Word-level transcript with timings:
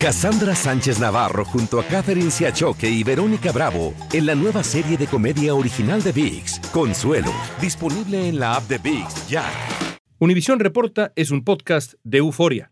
Cassandra 0.00 0.54
Sánchez 0.54 1.00
Navarro 1.00 1.44
junto 1.44 1.80
a 1.80 1.84
Catherine 1.84 2.30
Siachoque 2.30 2.88
y 2.88 3.02
Verónica 3.02 3.50
Bravo 3.50 3.94
en 4.12 4.26
la 4.26 4.36
nueva 4.36 4.62
serie 4.62 4.96
de 4.96 5.08
comedia 5.08 5.56
original 5.56 6.04
de 6.04 6.12
VIX, 6.12 6.60
Consuelo, 6.72 7.32
disponible 7.60 8.28
en 8.28 8.38
la 8.38 8.54
app 8.54 8.68
de 8.68 8.78
VIX 8.78 9.28
ya. 9.28 9.44
Univisión 10.20 10.60
Reporta 10.60 11.12
es 11.16 11.32
un 11.32 11.42
podcast 11.42 11.94
de 12.04 12.18
euforia. 12.18 12.70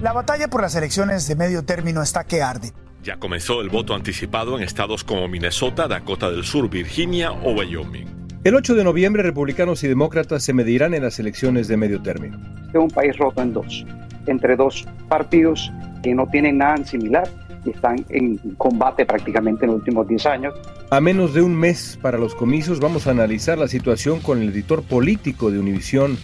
La 0.00 0.12
batalla 0.12 0.46
por 0.46 0.62
las 0.62 0.76
elecciones 0.76 1.26
de 1.26 1.34
medio 1.34 1.64
término 1.64 2.02
está 2.02 2.22
que 2.22 2.40
arde. 2.40 2.72
Ya 3.02 3.16
comenzó 3.16 3.62
el 3.62 3.68
voto 3.68 3.96
anticipado 3.96 4.56
en 4.56 4.62
estados 4.62 5.02
como 5.02 5.26
Minnesota, 5.26 5.88
Dakota 5.88 6.30
del 6.30 6.44
Sur, 6.44 6.70
Virginia 6.70 7.32
o 7.32 7.50
Wyoming. 7.54 8.21
El 8.44 8.56
8 8.56 8.74
de 8.74 8.82
noviembre, 8.82 9.22
republicanos 9.22 9.84
y 9.84 9.88
demócratas 9.88 10.42
se 10.42 10.52
medirán 10.52 10.94
en 10.94 11.04
las 11.04 11.20
elecciones 11.20 11.68
de 11.68 11.76
medio 11.76 12.02
término. 12.02 12.40
Es 12.70 12.74
un 12.74 12.90
país 12.90 13.16
roto 13.16 13.40
en 13.40 13.52
dos, 13.52 13.86
entre 14.26 14.56
dos 14.56 14.84
partidos 15.08 15.70
que 16.02 16.12
no 16.12 16.26
tienen 16.26 16.58
nada 16.58 16.84
similar 16.84 17.30
y 17.64 17.70
están 17.70 18.04
en 18.08 18.38
combate 18.58 19.06
prácticamente 19.06 19.64
en 19.64 19.70
los 19.70 19.78
últimos 19.78 20.08
10 20.08 20.26
años. 20.26 20.54
A 20.90 21.00
menos 21.00 21.34
de 21.34 21.42
un 21.42 21.54
mes 21.54 21.96
para 22.02 22.18
los 22.18 22.34
comicios, 22.34 22.80
vamos 22.80 23.06
a 23.06 23.12
analizar 23.12 23.58
la 23.58 23.68
situación 23.68 24.18
con 24.18 24.42
el 24.42 24.48
editor 24.48 24.82
político 24.82 25.52
de 25.52 25.60
Univisión, 25.60 26.18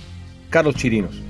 Carlos 0.51 0.75
Chirinos. 0.75 1.23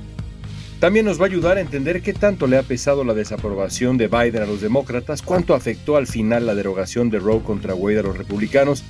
También 0.81 1.05
nos 1.05 1.21
va 1.21 1.25
a 1.25 1.29
ayudar 1.29 1.59
a 1.59 1.61
entender 1.61 2.01
qué 2.01 2.15
tanto 2.15 2.47
le 2.47 2.57
ha 2.57 2.63
pesado 2.63 3.05
la 3.05 3.13
desaprobación 3.13 3.99
de 3.99 4.09
Biden 4.09 4.41
a 4.41 4.47
los 4.47 4.63
demócratas, 4.63 5.21
cuánto 5.21 5.53
afectó 5.53 5.99
al 5.99 6.07
final 6.07 6.47
la 6.47 6.55
derogación 6.55 7.11
de 7.11 7.19
Roe 7.19 7.43
contra 7.43 7.75
Wade 7.75 7.99
a 7.99 8.05
los 8.05 8.17
republicanos 8.17 8.85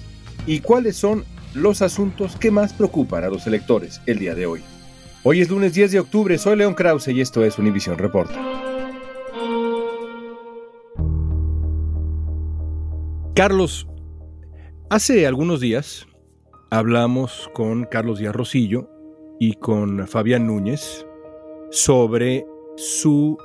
y 0.46 0.60
cuáles 0.60 0.96
son 0.96 1.24
los 1.54 1.82
asuntos 1.82 2.36
que 2.36 2.50
más 2.50 2.72
preocupan 2.72 3.24
a 3.24 3.28
los 3.28 3.46
electores 3.46 4.00
el 4.06 4.18
día 4.18 4.34
de 4.34 4.46
hoy. 4.46 4.62
Hoy 5.24 5.40
es 5.40 5.50
lunes 5.50 5.74
10 5.74 5.92
de 5.92 6.00
octubre, 6.00 6.38
soy 6.38 6.56
León 6.56 6.74
Krause 6.74 7.08
y 7.08 7.20
esto 7.20 7.44
es 7.44 7.58
Univision 7.58 7.98
Reporta. 7.98 8.40
Carlos, 13.34 13.86
hace 14.90 15.26
algunos 15.26 15.60
días 15.60 16.06
hablamos 16.70 17.50
con 17.54 17.84
Carlos 17.84 18.18
Díaz 18.18 18.34
Rosillo 18.34 18.90
y 19.38 19.54
con 19.54 20.06
Fabián 20.08 20.46
Núñez 20.46 21.06
sobre 21.70 22.44
su 22.76 23.38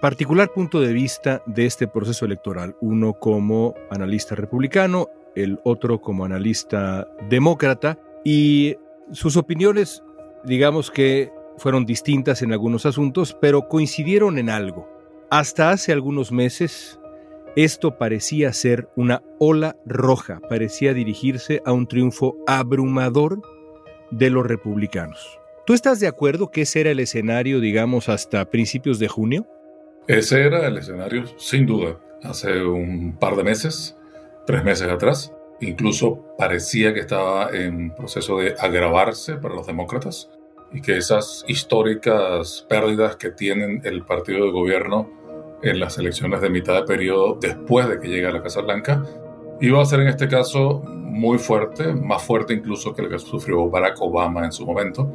particular 0.00 0.52
punto 0.52 0.80
de 0.80 0.92
vista 0.92 1.42
de 1.46 1.66
este 1.66 1.88
proceso 1.88 2.24
electoral, 2.24 2.76
uno 2.80 3.14
como 3.14 3.74
analista 3.90 4.34
republicano 4.34 5.08
el 5.36 5.60
otro 5.64 6.00
como 6.00 6.24
analista 6.24 7.06
demócrata, 7.28 7.98
y 8.24 8.76
sus 9.12 9.36
opiniones, 9.36 10.02
digamos 10.44 10.90
que 10.90 11.30
fueron 11.58 11.86
distintas 11.86 12.42
en 12.42 12.52
algunos 12.52 12.86
asuntos, 12.86 13.36
pero 13.40 13.68
coincidieron 13.68 14.38
en 14.38 14.50
algo. 14.50 14.88
Hasta 15.30 15.70
hace 15.70 15.92
algunos 15.92 16.32
meses, 16.32 16.98
esto 17.56 17.98
parecía 17.98 18.52
ser 18.52 18.88
una 18.96 19.22
ola 19.38 19.76
roja, 19.86 20.40
parecía 20.48 20.92
dirigirse 20.92 21.62
a 21.64 21.72
un 21.72 21.86
triunfo 21.86 22.36
abrumador 22.46 23.40
de 24.10 24.30
los 24.30 24.46
republicanos. 24.46 25.38
¿Tú 25.66 25.72
estás 25.72 25.98
de 25.98 26.06
acuerdo 26.06 26.50
que 26.50 26.62
ese 26.62 26.80
era 26.80 26.90
el 26.90 27.00
escenario, 27.00 27.60
digamos, 27.60 28.08
hasta 28.08 28.50
principios 28.50 28.98
de 28.98 29.08
junio? 29.08 29.46
Ese 30.06 30.42
era 30.42 30.66
el 30.68 30.76
escenario, 30.76 31.24
sin 31.38 31.66
duda. 31.66 31.98
Hace 32.22 32.62
un 32.62 33.16
par 33.18 33.34
de 33.34 33.42
meses 33.42 33.96
tres 34.46 34.64
meses 34.64 34.88
atrás. 34.88 35.32
Incluso 35.60 36.24
parecía 36.38 36.92
que 36.92 37.00
estaba 37.00 37.50
en 37.50 37.94
proceso 37.94 38.38
de 38.38 38.54
agravarse 38.58 39.36
para 39.36 39.54
los 39.54 39.66
demócratas 39.66 40.30
y 40.72 40.80
que 40.80 40.96
esas 40.96 41.44
históricas 41.48 42.66
pérdidas 42.68 43.16
que 43.16 43.30
tienen 43.30 43.80
el 43.84 44.04
partido 44.04 44.44
de 44.44 44.52
gobierno 44.52 45.10
en 45.62 45.80
las 45.80 45.98
elecciones 45.98 46.40
de 46.40 46.50
mitad 46.50 46.74
de 46.74 46.82
periodo 46.82 47.38
después 47.40 47.88
de 47.88 47.98
que 47.98 48.08
llegue 48.08 48.26
a 48.26 48.32
la 48.32 48.42
Casa 48.42 48.60
Blanca 48.60 49.02
iba 49.60 49.80
a 49.80 49.84
ser 49.86 50.00
en 50.00 50.08
este 50.08 50.28
caso 50.28 50.82
muy 50.86 51.38
fuerte, 51.38 51.94
más 51.94 52.22
fuerte 52.22 52.52
incluso 52.52 52.94
que 52.94 53.02
la 53.02 53.08
que 53.08 53.18
sufrió 53.18 53.70
Barack 53.70 54.00
Obama 54.02 54.44
en 54.44 54.52
su 54.52 54.66
momento, 54.66 55.10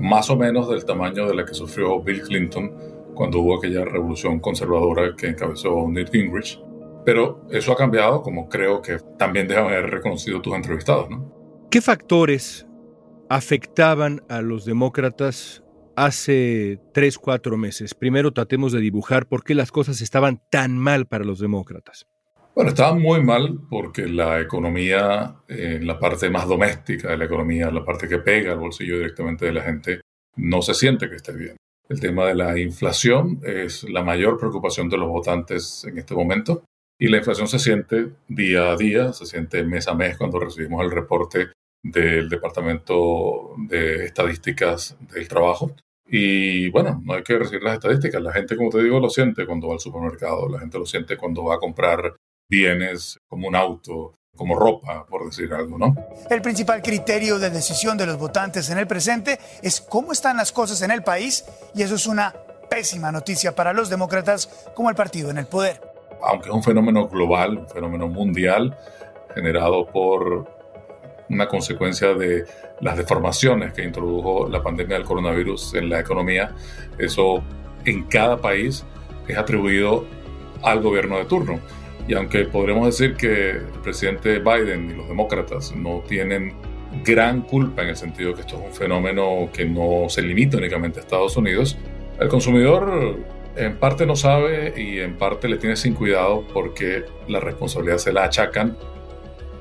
más 0.00 0.28
o 0.30 0.36
menos 0.36 0.68
del 0.68 0.84
tamaño 0.84 1.28
de 1.28 1.34
la 1.34 1.44
que 1.44 1.54
sufrió 1.54 2.00
Bill 2.00 2.22
Clinton 2.22 2.72
cuando 3.14 3.38
hubo 3.38 3.56
aquella 3.56 3.84
revolución 3.84 4.40
conservadora 4.40 5.14
que 5.16 5.28
encabezó 5.28 5.86
Newt 5.88 6.10
Gingrich. 6.10 6.60
Pero 7.04 7.46
eso 7.50 7.72
ha 7.72 7.76
cambiado, 7.76 8.22
como 8.22 8.48
creo 8.48 8.80
que 8.80 8.98
también 9.18 9.46
deben 9.46 9.64
haber 9.64 9.90
reconocido 9.90 10.40
tus 10.40 10.54
entrevistados, 10.54 11.10
¿no? 11.10 11.32
¿Qué 11.70 11.80
factores 11.80 12.66
afectaban 13.28 14.22
a 14.28 14.40
los 14.42 14.64
demócratas 14.64 15.62
hace 15.96 16.80
tres, 16.92 17.18
cuatro 17.18 17.56
meses? 17.56 17.94
Primero 17.94 18.32
tratemos 18.32 18.72
de 18.72 18.80
dibujar 18.80 19.26
por 19.26 19.44
qué 19.44 19.54
las 19.54 19.70
cosas 19.70 20.00
estaban 20.00 20.40
tan 20.50 20.78
mal 20.78 21.06
para 21.06 21.24
los 21.24 21.40
demócratas. 21.40 22.06
Bueno, 22.54 22.70
estaban 22.70 23.02
muy 23.02 23.20
mal 23.20 23.58
porque 23.68 24.06
la 24.06 24.40
economía, 24.40 25.34
en 25.48 25.86
la 25.86 25.98
parte 25.98 26.30
más 26.30 26.46
doméstica 26.46 27.10
de 27.10 27.16
la 27.16 27.24
economía, 27.24 27.70
la 27.72 27.84
parte 27.84 28.06
que 28.06 28.18
pega 28.18 28.52
al 28.52 28.60
bolsillo 28.60 28.96
directamente 28.96 29.46
de 29.46 29.52
la 29.52 29.62
gente, 29.62 30.00
no 30.36 30.62
se 30.62 30.74
siente 30.74 31.10
que 31.10 31.16
esté 31.16 31.32
bien. 31.32 31.56
El 31.88 32.00
tema 32.00 32.26
de 32.26 32.36
la 32.36 32.56
inflación 32.58 33.40
es 33.42 33.82
la 33.84 34.04
mayor 34.04 34.38
preocupación 34.38 34.88
de 34.88 34.96
los 34.98 35.08
votantes 35.08 35.84
en 35.84 35.98
este 35.98 36.14
momento. 36.14 36.62
Y 37.04 37.08
la 37.08 37.18
inflación 37.18 37.48
se 37.48 37.58
siente 37.58 38.12
día 38.28 38.72
a 38.72 38.76
día, 38.78 39.12
se 39.12 39.26
siente 39.26 39.62
mes 39.62 39.86
a 39.88 39.94
mes 39.94 40.16
cuando 40.16 40.40
recibimos 40.40 40.82
el 40.82 40.90
reporte 40.90 41.48
del 41.82 42.30
Departamento 42.30 43.50
de 43.68 44.06
Estadísticas 44.06 44.96
del 45.12 45.28
Trabajo. 45.28 45.72
Y 46.06 46.70
bueno, 46.70 47.02
no 47.04 47.12
hay 47.12 47.22
que 47.22 47.36
recibir 47.36 47.62
las 47.62 47.74
estadísticas. 47.74 48.22
La 48.22 48.32
gente, 48.32 48.56
como 48.56 48.70
te 48.70 48.82
digo, 48.82 49.00
lo 49.00 49.10
siente 49.10 49.44
cuando 49.44 49.68
va 49.68 49.74
al 49.74 49.80
supermercado, 49.80 50.48
la 50.48 50.60
gente 50.60 50.78
lo 50.78 50.86
siente 50.86 51.18
cuando 51.18 51.44
va 51.44 51.56
a 51.56 51.58
comprar 51.58 52.16
bienes 52.50 53.18
como 53.28 53.48
un 53.48 53.56
auto, 53.56 54.14
como 54.34 54.58
ropa, 54.58 55.04
por 55.04 55.26
decir 55.26 55.52
algo, 55.52 55.76
¿no? 55.76 55.94
El 56.30 56.40
principal 56.40 56.80
criterio 56.80 57.38
de 57.38 57.50
decisión 57.50 57.98
de 57.98 58.06
los 58.06 58.16
votantes 58.16 58.70
en 58.70 58.78
el 58.78 58.86
presente 58.86 59.38
es 59.60 59.82
cómo 59.82 60.12
están 60.12 60.38
las 60.38 60.52
cosas 60.52 60.80
en 60.80 60.90
el 60.90 61.02
país 61.02 61.44
y 61.74 61.82
eso 61.82 61.96
es 61.96 62.06
una 62.06 62.34
pésima 62.70 63.12
noticia 63.12 63.54
para 63.54 63.74
los 63.74 63.90
demócratas 63.90 64.48
como 64.74 64.88
el 64.88 64.96
partido 64.96 65.28
en 65.28 65.36
el 65.36 65.46
poder 65.46 65.83
aunque 66.22 66.48
es 66.48 66.54
un 66.54 66.62
fenómeno 66.62 67.08
global, 67.08 67.58
un 67.58 67.68
fenómeno 67.68 68.08
mundial, 68.08 68.76
generado 69.34 69.86
por 69.86 70.46
una 71.28 71.48
consecuencia 71.48 72.14
de 72.14 72.44
las 72.80 72.96
deformaciones 72.96 73.72
que 73.72 73.82
introdujo 73.82 74.48
la 74.48 74.62
pandemia 74.62 74.96
del 74.96 75.06
coronavirus 75.06 75.74
en 75.74 75.88
la 75.88 76.00
economía, 76.00 76.54
eso 76.98 77.42
en 77.84 78.04
cada 78.04 78.40
país 78.40 78.84
es 79.26 79.36
atribuido 79.36 80.04
al 80.62 80.80
gobierno 80.80 81.18
de 81.18 81.24
turno. 81.24 81.60
Y 82.06 82.14
aunque 82.14 82.44
podremos 82.44 82.86
decir 82.86 83.16
que 83.16 83.50
el 83.52 83.80
presidente 83.82 84.38
Biden 84.38 84.90
y 84.90 84.94
los 84.94 85.08
demócratas 85.08 85.74
no 85.74 86.02
tienen 86.06 86.54
gran 87.02 87.42
culpa 87.42 87.82
en 87.82 87.88
el 87.88 87.96
sentido 87.96 88.34
que 88.34 88.42
esto 88.42 88.56
es 88.56 88.66
un 88.66 88.72
fenómeno 88.72 89.48
que 89.52 89.64
no 89.64 90.08
se 90.08 90.22
limita 90.22 90.58
únicamente 90.58 91.00
a 91.00 91.02
Estados 91.02 91.36
Unidos, 91.36 91.78
el 92.20 92.28
consumidor 92.28 93.18
en 93.56 93.76
parte 93.78 94.06
no 94.06 94.16
sabe 94.16 94.74
y 94.76 95.00
en 95.00 95.16
parte 95.16 95.48
le 95.48 95.58
tiene 95.58 95.76
sin 95.76 95.94
cuidado 95.94 96.44
porque 96.52 97.04
la 97.28 97.40
responsabilidad 97.40 97.98
se 97.98 98.12
la 98.12 98.24
achacan 98.24 98.76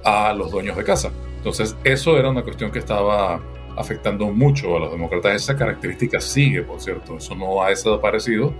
a 0.03 0.33
los 0.33 0.51
dueños 0.51 0.75
de 0.75 0.83
casa. 0.83 1.11
Entonces, 1.37 1.75
eso 1.83 2.17
era 2.17 2.29
una 2.29 2.43
cuestión 2.43 2.71
que 2.71 2.79
estaba 2.79 3.41
afectando 3.75 4.27
mucho 4.27 4.75
a 4.77 4.79
los 4.79 4.91
demócratas. 4.91 5.35
Esa 5.35 5.55
característica 5.55 6.19
sigue, 6.19 6.63
por 6.63 6.79
cierto, 6.79 7.17
eso 7.17 7.35
no 7.35 7.61
ha 7.61 7.69
desaparecido. 7.69 8.53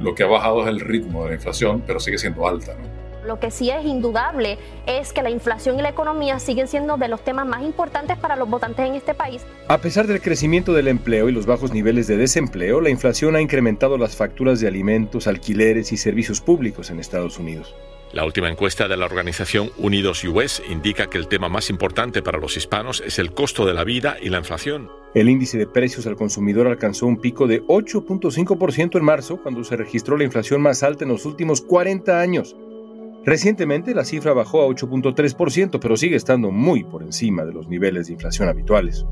Lo 0.00 0.14
que 0.14 0.22
ha 0.22 0.26
bajado 0.26 0.62
es 0.62 0.68
el 0.68 0.80
ritmo 0.80 1.24
de 1.24 1.30
la 1.30 1.34
inflación, 1.36 1.82
pero 1.86 2.00
sigue 2.00 2.18
siendo 2.18 2.46
alta. 2.46 2.74
¿no? 2.74 3.01
Lo 3.26 3.38
que 3.38 3.50
sí 3.50 3.70
es 3.70 3.84
indudable 3.84 4.58
es 4.86 5.12
que 5.12 5.22
la 5.22 5.30
inflación 5.30 5.78
y 5.78 5.82
la 5.82 5.90
economía 5.90 6.38
siguen 6.38 6.66
siendo 6.66 6.96
de 6.96 7.08
los 7.08 7.22
temas 7.22 7.46
más 7.46 7.62
importantes 7.62 8.18
para 8.18 8.36
los 8.36 8.48
votantes 8.48 8.86
en 8.86 8.94
este 8.94 9.14
país. 9.14 9.42
A 9.68 9.78
pesar 9.78 10.06
del 10.06 10.20
crecimiento 10.20 10.72
del 10.72 10.88
empleo 10.88 11.28
y 11.28 11.32
los 11.32 11.46
bajos 11.46 11.72
niveles 11.72 12.06
de 12.06 12.16
desempleo, 12.16 12.80
la 12.80 12.90
inflación 12.90 13.36
ha 13.36 13.40
incrementado 13.40 13.96
las 13.96 14.16
facturas 14.16 14.60
de 14.60 14.68
alimentos, 14.68 15.26
alquileres 15.26 15.92
y 15.92 15.96
servicios 15.96 16.40
públicos 16.40 16.90
en 16.90 16.98
Estados 16.98 17.38
Unidos. 17.38 17.74
La 18.12 18.26
última 18.26 18.50
encuesta 18.50 18.88
de 18.88 18.96
la 18.98 19.06
organización 19.06 19.70
Unidos 19.78 20.22
US 20.24 20.62
indica 20.68 21.06
que 21.06 21.16
el 21.16 21.28
tema 21.28 21.48
más 21.48 21.70
importante 21.70 22.20
para 22.20 22.38
los 22.38 22.58
hispanos 22.58 23.02
es 23.06 23.18
el 23.18 23.32
costo 23.32 23.64
de 23.64 23.72
la 23.72 23.84
vida 23.84 24.18
y 24.20 24.28
la 24.28 24.36
inflación. 24.36 24.90
El 25.14 25.30
índice 25.30 25.56
de 25.56 25.66
precios 25.66 26.06
al 26.06 26.16
consumidor 26.16 26.66
alcanzó 26.66 27.06
un 27.06 27.18
pico 27.18 27.46
de 27.46 27.62
8.5% 27.62 28.98
en 28.98 29.04
marzo, 29.04 29.38
cuando 29.42 29.64
se 29.64 29.76
registró 29.76 30.18
la 30.18 30.24
inflación 30.24 30.60
más 30.60 30.82
alta 30.82 31.04
en 31.04 31.10
los 31.10 31.24
últimos 31.24 31.62
40 31.62 32.20
años. 32.20 32.54
Recientemente 33.24 33.94
la 33.94 34.04
cifra 34.04 34.32
bajó 34.32 34.62
a 34.62 34.66
8.3%, 34.66 35.78
pero 35.80 35.96
sigue 35.96 36.16
estando 36.16 36.50
muy 36.50 36.82
por 36.82 37.02
encima 37.02 37.44
de 37.44 37.52
los 37.52 37.68
niveles 37.68 38.08
de 38.08 38.14
inflación 38.14 38.48
habituales. 38.48 39.04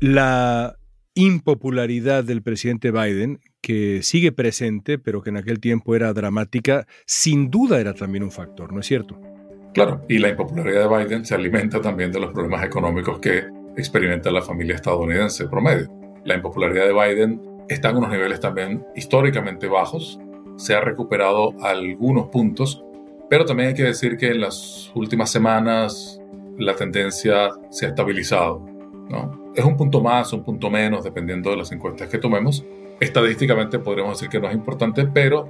La 0.00 0.78
impopularidad 1.14 2.24
del 2.24 2.42
presidente 2.42 2.92
Biden, 2.92 3.40
que 3.60 4.02
sigue 4.02 4.32
presente, 4.32 4.98
pero 4.98 5.20
que 5.20 5.30
en 5.30 5.36
aquel 5.36 5.60
tiempo 5.60 5.96
era 5.96 6.12
dramática, 6.12 6.86
sin 7.04 7.50
duda 7.50 7.80
era 7.80 7.92
también 7.92 8.22
un 8.22 8.30
factor, 8.30 8.72
¿no 8.72 8.80
es 8.80 8.86
cierto? 8.86 9.20
Claro, 9.74 10.04
y 10.08 10.18
la 10.18 10.28
impopularidad 10.28 10.88
de 10.88 11.04
Biden 11.04 11.24
se 11.24 11.34
alimenta 11.34 11.80
también 11.80 12.10
de 12.12 12.20
los 12.20 12.32
problemas 12.32 12.64
económicos 12.64 13.18
que 13.18 13.42
experimenta 13.76 14.30
la 14.30 14.42
familia 14.42 14.76
estadounidense 14.76 15.46
promedio. 15.48 15.88
La 16.24 16.36
impopularidad 16.36 16.86
de 16.86 16.92
Biden 16.92 17.42
está 17.68 17.90
en 17.90 17.96
unos 17.98 18.10
niveles 18.10 18.40
también 18.40 18.84
históricamente 18.94 19.66
bajos, 19.66 20.18
se 20.58 20.74
ha 20.74 20.80
recuperado 20.80 21.54
algunos 21.62 22.28
puntos, 22.28 22.84
pero 23.30 23.44
también 23.44 23.70
hay 23.70 23.74
que 23.74 23.84
decir 23.84 24.16
que 24.16 24.28
en 24.28 24.40
las 24.40 24.90
últimas 24.94 25.30
semanas 25.30 26.20
la 26.58 26.74
tendencia 26.74 27.50
se 27.70 27.86
ha 27.86 27.88
estabilizado. 27.90 28.58
¿no? 29.08 29.52
Es 29.54 29.64
un 29.64 29.76
punto 29.76 30.02
más, 30.02 30.32
un 30.32 30.42
punto 30.42 30.68
menos, 30.68 31.04
dependiendo 31.04 31.50
de 31.50 31.56
las 31.56 31.70
encuestas 31.72 32.08
que 32.08 32.18
tomemos. 32.18 32.64
Estadísticamente 33.00 33.78
podríamos 33.78 34.18
decir 34.18 34.28
que 34.28 34.40
no 34.40 34.48
es 34.48 34.54
importante, 34.54 35.06
pero 35.06 35.48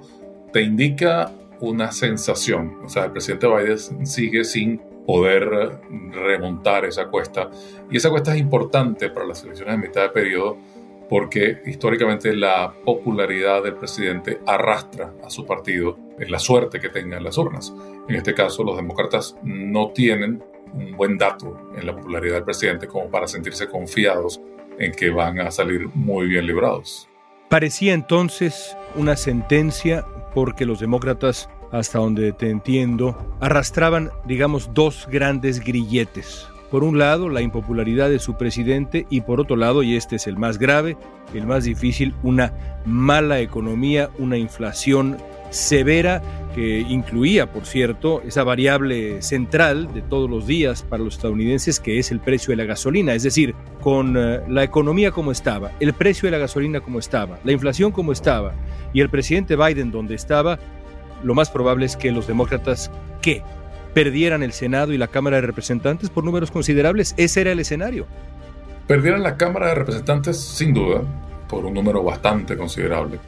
te 0.52 0.60
indica 0.60 1.32
una 1.60 1.90
sensación. 1.90 2.78
O 2.84 2.88
sea, 2.88 3.06
el 3.06 3.12
presidente 3.12 3.46
Biden 3.46 4.06
sigue 4.06 4.44
sin 4.44 4.78
poder 5.06 5.80
remontar 6.12 6.84
esa 6.84 7.06
cuesta. 7.06 7.50
Y 7.90 7.96
esa 7.96 8.10
cuesta 8.10 8.34
es 8.34 8.40
importante 8.40 9.08
para 9.08 9.26
las 9.26 9.42
elecciones 9.42 9.80
de 9.80 9.88
mitad 9.88 10.02
de 10.02 10.08
periodo 10.10 10.58
porque 11.08 11.62
históricamente 11.66 12.34
la 12.34 12.72
popularidad 12.84 13.62
del 13.62 13.76
presidente 13.76 14.40
arrastra 14.46 15.14
a 15.24 15.30
su 15.30 15.46
partido 15.46 15.98
en 16.18 16.30
la 16.30 16.38
suerte 16.38 16.80
que 16.80 16.90
tenga 16.90 17.16
en 17.16 17.24
las 17.24 17.38
urnas. 17.38 17.72
En 18.08 18.14
este 18.14 18.34
caso, 18.34 18.62
los 18.64 18.76
demócratas 18.76 19.36
no 19.42 19.90
tienen 19.92 20.42
un 20.74 20.96
buen 20.96 21.16
dato 21.16 21.70
en 21.76 21.86
la 21.86 21.94
popularidad 21.94 22.36
del 22.36 22.44
presidente 22.44 22.86
como 22.86 23.10
para 23.10 23.26
sentirse 23.26 23.68
confiados 23.68 24.40
en 24.78 24.92
que 24.92 25.10
van 25.10 25.40
a 25.40 25.50
salir 25.50 25.88
muy 25.94 26.26
bien 26.26 26.46
librados. 26.46 27.08
Parecía 27.48 27.94
entonces 27.94 28.76
una 28.94 29.16
sentencia 29.16 30.04
porque 30.34 30.66
los 30.66 30.80
demócratas, 30.80 31.48
hasta 31.72 31.98
donde 31.98 32.32
te 32.32 32.50
entiendo, 32.50 33.16
arrastraban, 33.40 34.10
digamos, 34.26 34.72
dos 34.74 35.08
grandes 35.10 35.60
grilletes. 35.60 36.46
Por 36.70 36.84
un 36.84 36.98
lado, 36.98 37.28
la 37.28 37.40
impopularidad 37.40 38.10
de 38.10 38.18
su 38.18 38.36
presidente 38.36 39.06
y 39.08 39.22
por 39.22 39.40
otro 39.40 39.56
lado, 39.56 39.82
y 39.82 39.96
este 39.96 40.16
es 40.16 40.26
el 40.26 40.36
más 40.36 40.58
grave, 40.58 40.96
el 41.32 41.46
más 41.46 41.64
difícil, 41.64 42.14
una 42.22 42.52
mala 42.84 43.40
economía, 43.40 44.10
una 44.18 44.36
inflación 44.36 45.16
severa 45.50 46.22
que 46.54 46.80
incluía, 46.80 47.50
por 47.50 47.64
cierto, 47.64 48.20
esa 48.22 48.44
variable 48.44 49.22
central 49.22 49.92
de 49.94 50.02
todos 50.02 50.28
los 50.28 50.46
días 50.46 50.82
para 50.82 51.02
los 51.02 51.14
estadounidenses 51.14 51.80
que 51.80 51.98
es 51.98 52.10
el 52.10 52.20
precio 52.20 52.52
de 52.52 52.56
la 52.56 52.64
gasolina. 52.64 53.14
Es 53.14 53.22
decir, 53.22 53.54
con 53.80 54.16
eh, 54.16 54.40
la 54.48 54.62
economía 54.62 55.10
como 55.10 55.32
estaba, 55.32 55.72
el 55.80 55.94
precio 55.94 56.26
de 56.26 56.32
la 56.32 56.38
gasolina 56.38 56.80
como 56.80 56.98
estaba, 56.98 57.38
la 57.44 57.52
inflación 57.52 57.92
como 57.92 58.12
estaba 58.12 58.52
y 58.92 59.00
el 59.00 59.08
presidente 59.08 59.56
Biden 59.56 59.90
donde 59.90 60.14
estaba, 60.14 60.58
lo 61.22 61.34
más 61.34 61.50
probable 61.50 61.86
es 61.86 61.96
que 61.96 62.12
los 62.12 62.26
demócratas, 62.26 62.90
¿qué? 63.22 63.42
Perdieran 63.94 64.42
el 64.42 64.52
Senado 64.52 64.92
y 64.92 64.98
la 64.98 65.08
Cámara 65.08 65.36
de 65.36 65.46
Representantes 65.46 66.10
por 66.10 66.24
números 66.24 66.50
considerables. 66.50 67.14
Ese 67.16 67.40
era 67.40 67.52
el 67.52 67.60
escenario. 67.60 68.06
Perdieran 68.86 69.22
la 69.22 69.36
Cámara 69.36 69.68
de 69.68 69.74
Representantes 69.74 70.38
sin 70.38 70.72
duda, 70.72 71.02
por 71.48 71.64
un 71.64 71.74
número 71.74 72.02
bastante 72.02 72.56
considerable. 72.56 73.18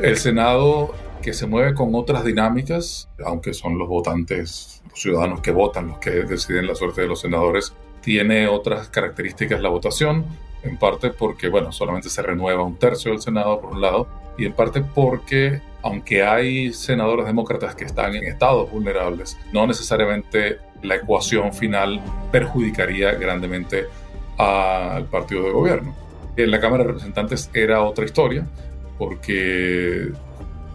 El 0.00 0.16
Senado 0.16 0.94
que 1.24 1.32
se 1.32 1.46
mueve 1.46 1.72
con 1.72 1.94
otras 1.94 2.22
dinámicas, 2.22 3.08
aunque 3.24 3.54
son 3.54 3.78
los 3.78 3.88
votantes, 3.88 4.82
los 4.90 5.00
ciudadanos 5.00 5.40
que 5.40 5.52
votan, 5.52 5.88
los 5.88 5.98
que 5.98 6.10
deciden 6.10 6.66
la 6.66 6.74
suerte 6.74 7.00
de 7.00 7.06
los 7.06 7.20
senadores, 7.20 7.72
tiene 8.02 8.46
otras 8.46 8.88
características 8.90 9.62
la 9.62 9.70
votación, 9.70 10.26
en 10.62 10.76
parte 10.76 11.08
porque, 11.08 11.48
bueno, 11.48 11.72
solamente 11.72 12.10
se 12.10 12.20
renueva 12.20 12.62
un 12.62 12.76
tercio 12.76 13.10
del 13.10 13.22
Senado 13.22 13.58
por 13.58 13.72
un 13.72 13.80
lado, 13.80 14.06
y 14.36 14.44
en 14.44 14.52
parte 14.52 14.82
porque, 14.82 15.62
aunque 15.84 16.24
hay 16.24 16.72
senadores 16.72 17.26
demócratas 17.26 17.74
que 17.74 17.84
están 17.84 18.14
en 18.14 18.24
estados 18.24 18.70
vulnerables, 18.70 19.36
no 19.52 19.66
necesariamente 19.66 20.56
la 20.82 20.96
ecuación 20.96 21.52
final 21.52 22.00
perjudicaría 22.32 23.12
grandemente 23.12 23.84
al 24.38 25.04
partido 25.04 25.44
de 25.44 25.50
gobierno. 25.50 25.94
En 26.36 26.50
la 26.50 26.58
Cámara 26.58 26.84
de 26.84 26.88
Representantes 26.88 27.50
era 27.52 27.82
otra 27.82 28.06
historia, 28.06 28.46
porque 28.96 30.10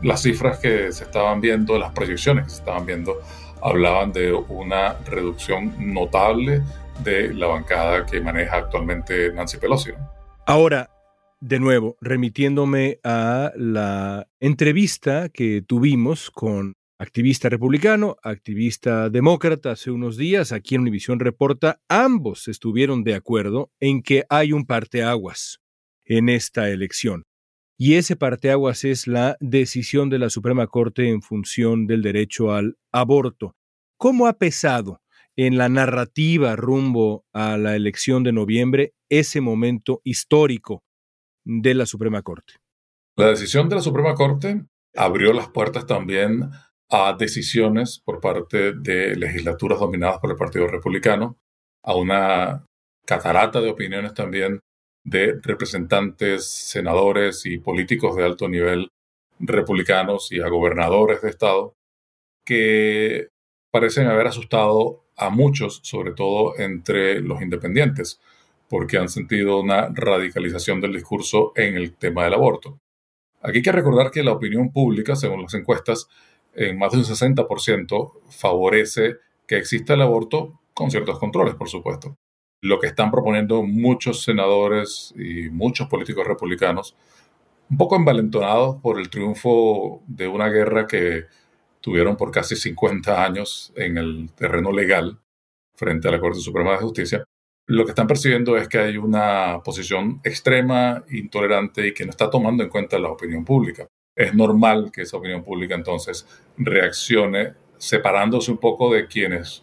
las 0.03 0.21
cifras 0.21 0.59
que 0.59 0.91
se 0.91 1.06
estaban 1.06 1.41
viendo, 1.41 1.79
las 1.79 1.91
proyecciones 1.91 2.44
que 2.44 2.50
se 2.51 2.57
estaban 2.57 2.85
viendo, 2.85 3.19
hablaban 3.63 4.13
de 4.13 4.31
una 4.31 4.94
reducción 5.07 5.73
notable 5.91 6.62
de 7.03 7.33
la 7.33 7.47
bancada 7.47 8.05
que 8.05 8.21
maneja 8.21 8.57
actualmente 8.57 9.33
Nancy 9.33 9.57
Pelosi. 9.57 9.91
Ahora, 10.45 10.88
de 11.41 11.59
nuevo, 11.59 11.97
remitiéndome 12.01 13.00
a 13.03 13.51
la 13.56 14.27
entrevista 14.39 15.30
que 15.30 15.62
tuvimos 15.62 16.31
con 16.31 16.74
activista 17.00 17.47
republicano, 17.47 18.18
activista 18.24 19.09
demócrata 19.09 19.71
hace 19.71 19.89
unos 19.89 20.18
días, 20.18 20.51
aquí 20.51 20.75
en 20.75 20.81
Univisión 20.81 21.19
Reporta, 21.19 21.80
ambos 21.88 22.50
estuvieron 22.50 23.03
de 23.03 23.15
acuerdo 23.15 23.71
en 23.80 24.03
que 24.03 24.25
hay 24.30 24.51
un 24.51 24.65
parteaguas 24.65 25.59
en 26.03 26.27
esta 26.27 26.69
elección. 26.69 27.24
Y 27.77 27.94
ese 27.94 28.18
parteaguas 28.18 28.83
es 28.83 29.07
la 29.07 29.38
decisión 29.39 30.09
de 30.09 30.19
la 30.19 30.30
Suprema 30.30 30.68
Corte 30.68 31.07
en 31.07 31.21
función 31.21 31.88
del 31.88 32.01
derecho 32.01 32.51
al 32.51 32.77
aborto. 32.91 33.56
¿Cómo 33.97 34.27
ha 34.27 34.38
pesado 34.38 35.01
en 35.38 35.57
la 35.57 35.69
narrativa 35.69 36.57
rumbo 36.57 37.24
a 37.31 37.57
la 37.57 37.77
elección 37.77 38.24
de 38.24 38.33
noviembre 38.33 38.94
ese 39.07 39.39
momento 39.39 40.01
histórico 40.03 40.83
de 41.50 41.74
la 41.74 41.88
Suprema 41.88 42.22
Corte? 42.22 42.54
La 43.18 43.30
decisión 43.30 43.69
de 43.69 43.75
la 43.78 43.81
Suprema 43.81 44.13
Corte 44.13 44.66
abrió 44.96 45.34
las 45.34 45.50
puertas 45.50 45.88
también 45.88 46.51
a 46.92 47.16
decisiones 47.18 48.00
por 48.06 48.19
parte 48.19 48.74
de 48.74 49.16
legislaturas 49.16 49.80
dominadas 49.80 50.19
por 50.19 50.30
el 50.30 50.38
Partido 50.38 50.68
Republicano, 50.68 51.38
a 51.84 51.96
una 51.96 52.66
catarata 53.06 53.62
de 53.62 53.69
opiniones 53.69 54.13
también 54.13 54.60
de 55.04 55.40
representantes, 55.42 56.46
senadores 56.48 57.46
y 57.48 57.57
políticos 57.57 58.16
de 58.16 58.25
alto 58.25 58.48
nivel 58.48 58.90
republicanos 59.40 60.31
y 60.31 60.42
a 60.42 60.50
gobernadores 60.50 61.22
de 61.22 61.30
estado 61.30 61.74
que 62.46 63.30
parecen 63.72 64.07
haber 64.07 64.28
asustado 64.28 65.06
a 65.16 65.30
muchos, 65.30 65.80
sobre 65.84 66.13
todo 66.13 66.60
entre 66.60 67.22
los 67.22 67.42
independientes, 67.42 68.19
porque 68.69 68.98
han 68.98 69.10
sentido 69.10 69.60
una 69.60 69.89
radicalización 69.92 70.80
del 70.80 70.94
discurso 70.94 71.51
en 71.56 71.75
el 71.75 71.95
tema 71.95 72.24
del 72.24 72.36
aborto. 72.36 72.80
Aquí 73.42 73.57
hay 73.57 73.63
que 73.63 73.71
recordar 73.71 74.12
que 74.12 74.24
la 74.24 74.33
opinión 74.33 74.71
pública, 74.71 75.16
según 75.16 75.42
las 75.42 75.54
encuestas, 75.54 76.07
en 76.54 76.77
más 76.77 76.92
de 76.92 77.00
un 77.00 77.06
60% 77.06 78.12
favorece 78.30 79.18
que 79.48 79.57
exista 79.57 79.94
el 79.95 80.01
aborto 80.01 80.60
con 80.74 80.92
ciertos 80.92 81.19
controles, 81.19 81.56
por 81.56 81.69
supuesto 81.69 82.18
lo 82.62 82.80
que 82.80 82.88
están 82.88 83.12
proponiendo 83.12 83.63
muchos 83.63 84.24
senadores 84.24 85.13
y 85.17 85.50
muchos 85.50 85.88
políticos 85.88 86.27
republicanos, 86.27 86.96
un 87.70 87.77
poco 87.77 87.96
envalentonados 87.96 88.77
por 88.82 89.00
el 89.00 89.10
triunfo 89.10 90.01
de 90.08 90.27
una 90.27 90.50
guerra 90.50 90.88
que 90.88 91.25
tuvieron 91.82 92.17
por 92.17 92.32
casi 92.32 92.55
50 92.55 93.24
años 93.24 93.72
en 93.75 93.98
el 93.98 94.29
terreno 94.36 94.72
legal 94.72 95.20
frente 95.75 96.08
a 96.08 96.12
la 96.12 96.20
Corte 96.20 96.39
Suprema 96.39 96.72
de 96.72 96.79
Justicia, 96.79 97.24
lo 97.69 97.85
que 97.85 97.91
están 97.91 98.07
percibiendo 98.07 98.57
es 98.57 98.67
que 98.67 98.79
hay 98.79 98.97
una 98.97 99.61
posición 99.63 100.21
extrema, 100.23 101.03
intolerante 101.11 101.85
y 101.85 101.93
que 101.93 102.03
no 102.03 102.09
está 102.09 102.27
tomando 102.27 102.63
en 102.63 102.69
cuenta 102.69 102.97
la 102.97 103.11
opinión 103.11 103.45
pública. 103.45 103.88
Es 104.15 104.33
normal 104.33 104.89
que 104.91 105.03
esa 105.03 105.17
opinión 105.17 105.43
pública 105.43 105.75
entonces 105.75 106.27
reaccione 106.57 107.53
separándose 107.77 108.49
un 108.49 108.57
poco 108.57 108.91
de 108.91 109.05
quienes 109.05 109.61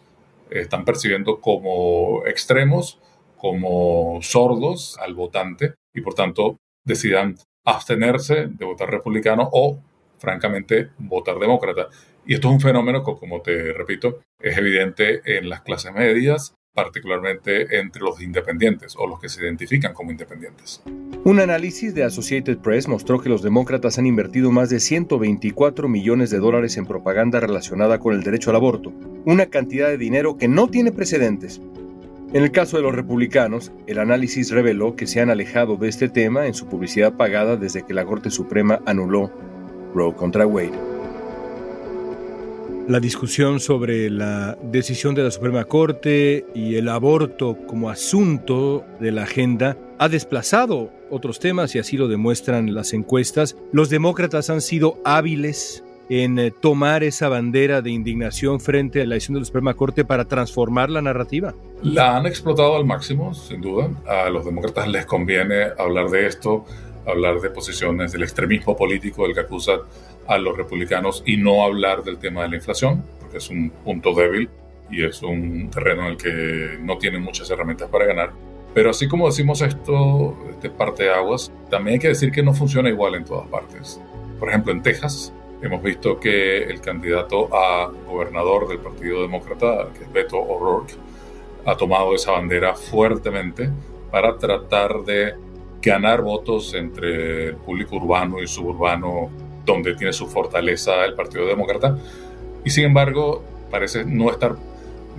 están 0.49 0.85
percibiendo 0.85 1.41
como 1.41 2.25
extremos, 2.25 2.97
como 3.35 4.19
sordos 4.21 4.97
al 4.99 5.13
votante 5.13 5.73
y 5.93 5.99
por 5.99 6.13
tanto 6.13 6.55
decidan 6.85 7.35
abstenerse 7.65 8.47
de 8.47 8.65
votar 8.65 8.89
republicano 8.89 9.49
o, 9.51 9.81
francamente, 10.17 10.91
votar 10.97 11.39
demócrata. 11.39 11.89
Y 12.25 12.35
esto 12.35 12.47
es 12.47 12.53
un 12.53 12.61
fenómeno 12.61 13.03
que, 13.03 13.15
como 13.17 13.41
te 13.41 13.73
repito, 13.73 14.21
es 14.39 14.57
evidente 14.57 15.21
en 15.25 15.49
las 15.49 15.61
clases 15.61 15.91
medias, 15.91 16.55
particularmente 16.77 17.79
entre 17.79 18.03
los 18.03 18.21
independientes 18.21 18.93
o 18.99 19.07
los 19.07 19.19
que 19.19 19.29
se 19.29 19.41
identifican 19.41 19.95
como 19.95 20.11
independientes. 20.11 20.83
Un 21.23 21.39
análisis 21.39 21.95
de 21.95 22.03
Associated 22.03 22.59
Press 22.59 22.87
mostró 22.87 23.19
que 23.19 23.29
los 23.29 23.41
demócratas 23.41 23.97
han 23.97 24.05
invertido 24.05 24.51
más 24.51 24.69
de 24.69 24.79
124 24.79 25.89
millones 25.89 26.29
de 26.29 26.37
dólares 26.37 26.77
en 26.77 26.85
propaganda 26.85 27.39
relacionada 27.39 27.99
con 27.99 28.13
el 28.13 28.21
derecho 28.21 28.51
al 28.51 28.57
aborto, 28.57 28.93
una 29.25 29.47
cantidad 29.47 29.87
de 29.87 29.97
dinero 29.97 30.37
que 30.37 30.47
no 30.47 30.67
tiene 30.67 30.91
precedentes. 30.91 31.59
En 32.31 32.43
el 32.43 32.51
caso 32.51 32.77
de 32.77 32.83
los 32.83 32.93
republicanos, 32.93 33.71
el 33.87 33.97
análisis 33.97 34.51
reveló 34.51 34.95
que 34.95 35.07
se 35.07 35.19
han 35.19 35.31
alejado 35.31 35.77
de 35.77 35.89
este 35.89 36.09
tema 36.09 36.45
en 36.45 36.53
su 36.53 36.67
publicidad 36.67 37.13
pagada 37.17 37.55
desde 37.55 37.87
que 37.87 37.95
la 37.95 38.05
Corte 38.05 38.29
Suprema 38.29 38.81
anuló 38.85 39.31
Roe 39.95 40.13
contra 40.13 40.45
Wade. 40.45 40.96
La 42.87 43.01
discusión 43.01 43.59
sobre 43.59 44.09
la 44.09 44.57
decisión 44.63 45.13
de 45.13 45.21
la 45.21 45.29
Suprema 45.29 45.65
Corte 45.65 46.45
y 46.55 46.75
el 46.75 46.87
aborto 46.87 47.57
como 47.67 47.89
asunto 47.89 48.85
de 49.01 49.11
la 49.11 49.23
agenda 49.23 49.77
ha 49.99 50.07
desplazado 50.07 50.89
otros 51.09 51.39
temas 51.39 51.75
y 51.75 51.79
así 51.79 51.97
lo 51.97 52.07
demuestran 52.07 52.73
las 52.73 52.93
encuestas. 52.93 53.57
Los 53.73 53.89
demócratas 53.89 54.49
han 54.49 54.61
sido 54.61 55.01
hábiles 55.03 55.83
en 56.09 56.39
eh, 56.39 56.51
tomar 56.51 57.03
esa 57.03 57.27
bandera 57.27 57.81
de 57.81 57.91
indignación 57.91 58.61
frente 58.61 59.01
a 59.01 59.05
la 59.05 59.15
decisión 59.15 59.35
de 59.35 59.41
la 59.41 59.45
Suprema 59.45 59.73
Corte 59.73 60.05
para 60.05 60.25
transformar 60.25 60.89
la 60.89 61.01
narrativa? 61.01 61.53
La 61.83 62.15
han 62.15 62.25
explotado 62.25 62.77
al 62.77 62.85
máximo, 62.85 63.33
sin 63.33 63.61
duda. 63.61 63.89
A 64.07 64.29
los 64.29 64.45
demócratas 64.45 64.87
les 64.87 65.05
conviene 65.05 65.67
hablar 65.77 66.09
de 66.09 66.27
esto, 66.27 66.65
hablar 67.07 67.39
de 67.39 67.49
posiciones 67.49 68.11
del 68.11 68.23
extremismo 68.23 68.75
político 68.75 69.23
del 69.23 69.33
que 69.33 69.41
acusa 69.41 69.79
a 70.27 70.37
los 70.37 70.57
republicanos 70.57 71.23
y 71.25 71.37
no 71.37 71.63
hablar 71.63 72.03
del 72.03 72.17
tema 72.17 72.43
de 72.43 72.49
la 72.49 72.55
inflación, 72.57 73.03
porque 73.19 73.37
es 73.37 73.49
un 73.49 73.69
punto 73.69 74.13
débil 74.13 74.49
y 74.91 75.05
es 75.05 75.21
un 75.23 75.69
terreno 75.69 76.03
en 76.03 76.07
el 76.11 76.17
que 76.17 76.77
no 76.81 76.97
tienen 76.97 77.21
muchas 77.21 77.49
herramientas 77.49 77.89
para 77.89 78.05
ganar. 78.05 78.31
Pero 78.73 78.89
así 78.89 79.07
como 79.07 79.27
decimos 79.27 79.61
esto 79.61 80.37
de 80.61 80.69
parte 80.69 81.03
de 81.03 81.11
aguas, 81.13 81.51
también 81.69 81.95
hay 81.95 81.99
que 81.99 82.09
decir 82.09 82.31
que 82.31 82.43
no 82.43 82.53
funciona 82.53 82.89
igual 82.89 83.15
en 83.15 83.25
todas 83.25 83.47
partes. 83.47 83.99
Por 84.39 84.49
ejemplo, 84.49 84.71
en 84.71 84.83
Texas 84.83 85.33
hemos 85.61 85.81
visto 85.81 86.19
que 86.19 86.63
el 86.63 86.81
candidato 86.81 87.49
a 87.55 87.91
gobernador 88.05 88.67
del 88.67 88.79
Partido 88.79 89.21
Demócrata, 89.21 89.87
que 89.97 90.03
es 90.03 90.11
Beto 90.11 90.37
O'Rourke, 90.37 90.93
ha 91.65 91.75
tomado 91.75 92.13
esa 92.13 92.33
bandera 92.33 92.75
fuertemente 92.75 93.69
para 94.11 94.37
tratar 94.37 95.03
de 95.03 95.33
ganar 95.87 96.21
votos 96.21 96.73
entre 96.73 97.47
el 97.47 97.55
público 97.55 97.95
urbano 97.95 98.41
y 98.41 98.47
suburbano, 98.47 99.29
donde 99.65 99.95
tiene 99.95 100.13
su 100.13 100.27
fortaleza 100.27 101.05
el 101.05 101.13
Partido 101.13 101.45
Demócrata. 101.45 101.97
Y 102.63 102.69
sin 102.69 102.85
embargo, 102.85 103.43
parece 103.71 104.05
no 104.05 104.29
estar 104.29 104.55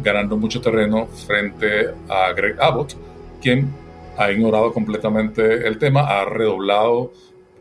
ganando 0.03 0.37
mucho 0.37 0.61
terreno 0.61 1.07
frente 1.07 1.91
a 2.09 2.33
Greg 2.33 2.57
Abbott, 2.61 2.95
quien 3.41 3.73
ha 4.17 4.31
ignorado 4.31 4.73
completamente 4.73 5.67
el 5.67 5.79
tema, 5.79 6.03
ha 6.03 6.25
redoblado, 6.25 7.13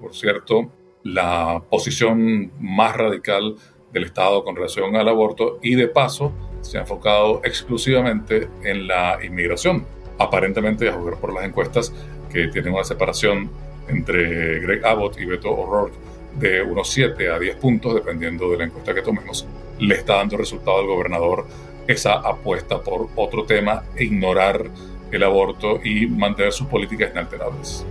por 0.02 0.14
cierto, 0.14 0.70
la 1.04 1.62
posición 1.70 2.52
más 2.60 2.96
radical 2.96 3.56
del 3.94 4.04
Estado 4.04 4.44
con 4.44 4.56
relación 4.56 4.96
al 4.96 5.08
aborto 5.08 5.60
y 5.62 5.76
de 5.76 5.88
paso 5.88 6.34
se 6.62 6.78
ha 6.78 6.82
enfocado 6.82 7.42
exclusivamente 7.44 8.50
en 8.64 8.88
la 8.88 9.20
inmigración. 9.24 9.86
Aparentemente, 10.20 10.90
a 10.90 10.94
jugar 10.94 11.18
por 11.20 11.34
las 11.34 11.46
encuestas, 11.46 11.94
que 12.32 12.48
tienen 12.48 12.74
una 12.74 12.84
separación 12.84 13.50
entre 13.88 14.60
Greg 14.60 14.86
Abbott 14.86 15.20
y 15.20 15.26
Beto 15.26 15.52
O'Rourke 15.52 15.96
de 16.40 16.62
unos 16.62 16.90
7 16.92 17.32
a 17.32 17.40
10 17.40 17.56
puntos, 17.58 17.96
dependiendo 17.96 18.50
de 18.52 18.58
la 18.58 18.66
encuesta 18.66 18.94
que 18.94 19.02
tomemos, 19.02 19.48
le 19.80 19.96
está 19.96 20.18
dando 20.18 20.38
resultado 20.38 20.80
al 20.80 20.88
gobernador 20.88 21.46
esa 21.88 22.14
apuesta 22.14 22.82
por 22.82 23.10
otro 23.16 23.46
tema 23.46 23.84
ignorar 23.98 24.70
el 25.12 25.24
aborto 25.24 25.80
y 25.84 26.06
mantener 26.08 26.52
sus 26.52 26.68
políticas 26.68 27.12
inalterables. 27.12 27.86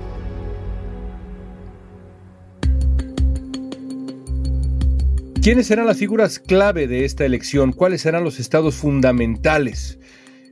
¿Quiénes 5.43 5.69
serán 5.69 5.87
las 5.87 5.99
figuras 5.99 6.41
clave 6.41 6.89
de 6.89 7.05
esta 7.05 7.25
elección? 7.25 7.73
¿Cuáles 7.73 8.03
serán 8.03 8.25
los 8.25 8.41
estados 8.41 8.75
fundamentales 8.75 10.01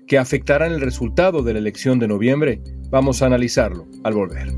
que 0.07 0.19
afectarán 0.19 0.71
el 0.71 0.81
resultado 0.81 1.43
de 1.43 1.53
la 1.53 1.59
elección 1.59 1.99
de 1.99 2.07
noviembre? 2.07 2.61
Vamos 2.95 3.23
a 3.23 3.27
analizarlo 3.27 3.89
al 4.05 4.15
volver. 4.15 4.55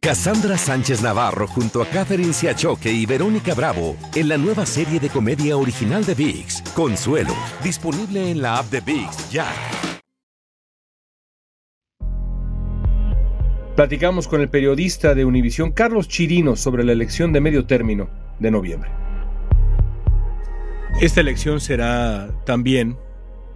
Cassandra 0.00 0.56
Sánchez 0.56 1.02
Navarro 1.02 1.46
junto 1.46 1.82
a 1.82 1.86
Catherine 1.86 2.32
Siachoque 2.32 2.90
y 2.90 3.04
Verónica 3.04 3.52
Bravo 3.52 3.94
en 4.14 4.30
la 4.30 4.38
nueva 4.38 4.64
serie 4.64 4.98
de 4.98 5.10
comedia 5.10 5.58
original 5.58 6.02
de 6.06 6.14
VIX, 6.14 6.62
Consuelo, 6.74 7.34
disponible 7.62 8.30
en 8.30 8.40
la 8.40 8.56
app 8.56 8.70
de 8.70 8.80
VIX 8.80 9.30
ya. 9.30 9.46
Platicamos 13.76 14.28
con 14.28 14.40
el 14.40 14.48
periodista 14.48 15.14
de 15.14 15.26
Univisión 15.26 15.72
Carlos 15.72 16.08
Chirino 16.08 16.56
sobre 16.56 16.84
la 16.84 16.92
elección 16.92 17.34
de 17.34 17.42
medio 17.42 17.66
término 17.66 18.08
de 18.38 18.50
noviembre. 18.50 19.07
Esta 21.00 21.20
elección 21.20 21.60
será 21.60 22.28
también, 22.44 22.96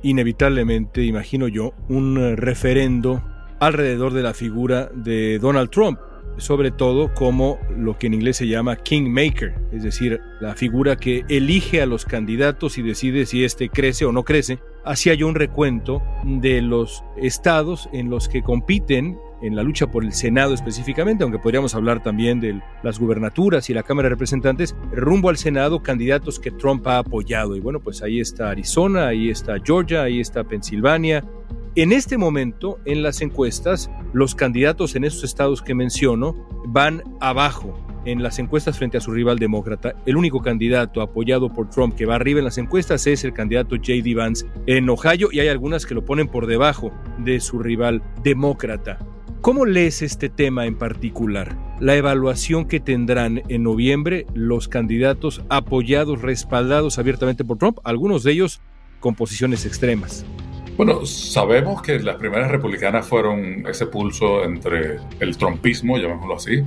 inevitablemente, 0.05 1.03
imagino 1.03 1.49
yo, 1.49 1.75
un 1.89 2.37
referendo 2.37 3.21
alrededor 3.59 4.13
de 4.13 4.23
la 4.23 4.33
figura 4.33 4.93
de 4.95 5.41
Donald 5.41 5.71
Trump, 5.71 5.99
sobre 6.37 6.71
todo 6.71 7.13
como 7.15 7.59
lo 7.77 7.99
que 7.99 8.07
en 8.07 8.15
inglés 8.15 8.37
se 8.37 8.47
llama 8.47 8.77
kingmaker, 8.77 9.57
es 9.73 9.83
decir, 9.83 10.21
la 10.41 10.55
figura 10.55 10.95
que 10.95 11.25
elige 11.29 11.83
a 11.83 11.87
los 11.87 12.05
candidatos 12.05 12.79
y 12.79 12.83
decide 12.83 13.27
si 13.27 13.43
éste 13.43 13.69
crece 13.71 14.05
o 14.05 14.13
no 14.13 14.23
crece. 14.23 14.61
Hacía 14.85 15.15
yo 15.15 15.27
un 15.27 15.35
recuento 15.35 16.01
de 16.25 16.63
los 16.63 17.03
estados 17.17 17.89
en 17.93 18.09
los 18.09 18.29
que 18.29 18.43
compiten 18.43 19.19
en 19.43 19.57
la 19.57 19.63
lucha 19.63 19.89
por 19.89 20.05
el 20.05 20.13
Senado 20.13 20.55
específicamente, 20.55 21.25
aunque 21.25 21.39
podríamos 21.39 21.75
hablar 21.75 22.03
también 22.03 22.41
de 22.41 22.61
las 22.83 22.99
gubernaturas 22.99 23.69
y 23.69 23.75
la 23.75 23.83
Cámara 23.83 24.07
de 24.07 24.15
Representantes, 24.15 24.75
rumbo 24.93 25.29
al 25.29 25.37
Senado, 25.37 25.83
candidatos 25.83 26.39
que 26.39 26.51
Trump 26.51 26.87
ha 26.87 26.99
apoyado. 26.99 27.57
Y 27.57 27.61
bueno, 27.61 27.81
pues 27.81 28.03
ahí 28.03 28.21
está 28.21 28.51
Arizona, 28.51 29.09
ahí 29.09 29.31
está 29.31 29.57
Georgia, 29.63 30.03
ahí 30.03 30.21
está 30.21 30.45
Pensilvania. 30.45 31.25
En 31.75 31.93
este 31.93 32.19
momento, 32.19 32.79
en 32.85 33.03
las 33.03 33.23
encuestas, 33.23 33.91
los 34.13 34.35
candidatos 34.35 34.95
en 34.95 35.05
esos 35.05 35.25
estados 35.25 35.63
que 35.63 35.75
menciono 35.75 36.37
van 36.67 37.03
abajo 37.21 37.75
en 38.05 38.23
las 38.23 38.39
encuestas 38.39 38.77
frente 38.77 38.99
a 38.99 39.01
su 39.01 39.11
rival 39.13 39.39
demócrata. 39.39 39.95
El 40.07 40.17
único 40.17 40.41
candidato 40.41 41.01
apoyado 41.01 41.53
por 41.53 41.71
Trump 41.71 41.95
que 41.95 42.07
va 42.07 42.17
arriba 42.17 42.41
en 42.41 42.45
las 42.45 42.59
encuestas 42.59 43.07
es 43.07 43.25
el 43.25 43.33
candidato 43.33 43.77
J.D. 43.77 44.15
Vance 44.15 44.47
en 44.67 44.89
Ohio 44.91 45.29
y 45.33 45.41
hay 45.41 45.49
algunas 45.49 45.87
que 45.87 45.95
lo 45.95 46.05
ponen 46.05 46.29
por 46.29 46.47
debajo 46.47 46.93
de 47.19 47.41
su 47.41 47.59
rival 47.59 48.03
demócrata. 48.23 48.99
¿Cómo 49.43 49.67
lees 49.67 50.03
este 50.03 50.29
tema 50.29 50.67
en 50.67 50.79
particular? 50.79 51.59
La 51.81 51.97
evaluación 51.97 52.69
que 52.69 52.79
tendrán 52.79 53.43
en 53.49 53.65
noviembre 53.65 54.25
los 54.35 54.69
candidatos 54.69 55.43
apoyados, 55.49 56.23
respaldados 56.23 57.01
abiertamente 57.01 57.45
por 57.45 57.59
Trump, 57.59 57.81
algunos 57.83 58.23
de 58.23 58.31
ellos 58.31 58.61
con 59.01 59.17
posiciones 59.17 59.67
extremas. 59.67 60.25
Bueno, 60.77 61.05
sabemos 61.07 61.83
que 61.83 61.99
las 61.99 62.19
primeras 62.19 62.53
republicanas 62.53 63.05
fueron 63.05 63.67
ese 63.67 63.87
pulso 63.87 64.45
entre 64.45 64.99
el 65.19 65.37
trumpismo, 65.37 65.99
llamémoslo 65.99 66.37
así, 66.37 66.63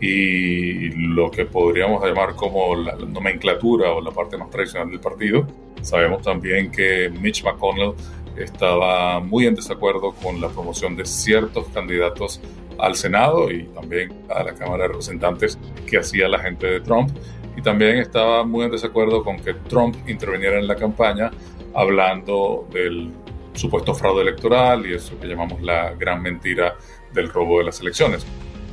y 0.00 0.90
lo 1.08 1.32
que 1.32 1.46
podríamos 1.46 2.00
llamar 2.04 2.36
como 2.36 2.76
la 2.76 2.94
nomenclatura 2.94 3.90
o 3.90 4.00
la 4.00 4.12
parte 4.12 4.38
más 4.38 4.50
tradicional 4.50 4.88
del 4.88 5.00
partido. 5.00 5.48
Sabemos 5.82 6.22
también 6.22 6.70
que 6.70 7.10
Mitch 7.10 7.42
McConnell 7.42 7.94
estaba 8.36 9.20
muy 9.20 9.46
en 9.46 9.54
desacuerdo 9.54 10.12
con 10.12 10.40
la 10.40 10.48
promoción 10.48 10.96
de 10.96 11.04
ciertos 11.04 11.68
candidatos 11.68 12.40
al 12.78 12.96
Senado 12.96 13.50
y 13.50 13.64
también 13.64 14.12
a 14.28 14.42
la 14.42 14.54
Cámara 14.54 14.84
de 14.84 14.88
Representantes 14.88 15.58
que 15.86 15.98
hacía 15.98 16.28
la 16.28 16.38
gente 16.38 16.66
de 16.66 16.80
Trump. 16.80 17.10
Y 17.56 17.62
también 17.62 17.98
estaba 17.98 18.44
muy 18.44 18.64
en 18.64 18.70
desacuerdo 18.70 19.22
con 19.22 19.38
que 19.38 19.54
Trump 19.54 19.96
interviniera 20.08 20.58
en 20.58 20.66
la 20.66 20.76
campaña 20.76 21.30
hablando 21.74 22.66
del 22.72 23.10
supuesto 23.54 23.94
fraude 23.94 24.22
electoral 24.22 24.86
y 24.86 24.94
eso 24.94 25.18
que 25.18 25.26
llamamos 25.26 25.60
la 25.60 25.92
gran 25.94 26.22
mentira 26.22 26.76
del 27.12 27.28
robo 27.28 27.58
de 27.58 27.64
las 27.64 27.80
elecciones. 27.80 28.26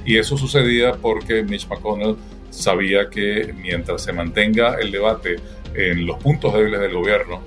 Y 0.05 0.17
eso 0.17 0.37
sucedía 0.37 0.93
porque 0.93 1.43
Mitch 1.43 1.67
McConnell 1.67 2.15
sabía 2.49 3.09
que 3.09 3.53
mientras 3.53 4.03
se 4.03 4.13
mantenga 4.13 4.75
el 4.79 4.91
debate 4.91 5.35
en 5.73 6.05
los 6.05 6.17
puntos 6.17 6.53
débiles 6.53 6.79
del 6.79 6.93
gobierno, 6.93 7.41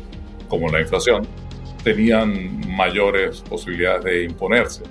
como 0.49 0.69
la 0.69 0.81
inflación, 0.81 1.27
tenían 1.83 2.69
mayores 2.69 3.41
posibilidades 3.41 4.05
de 4.05 4.25
imponerse. 4.25 4.83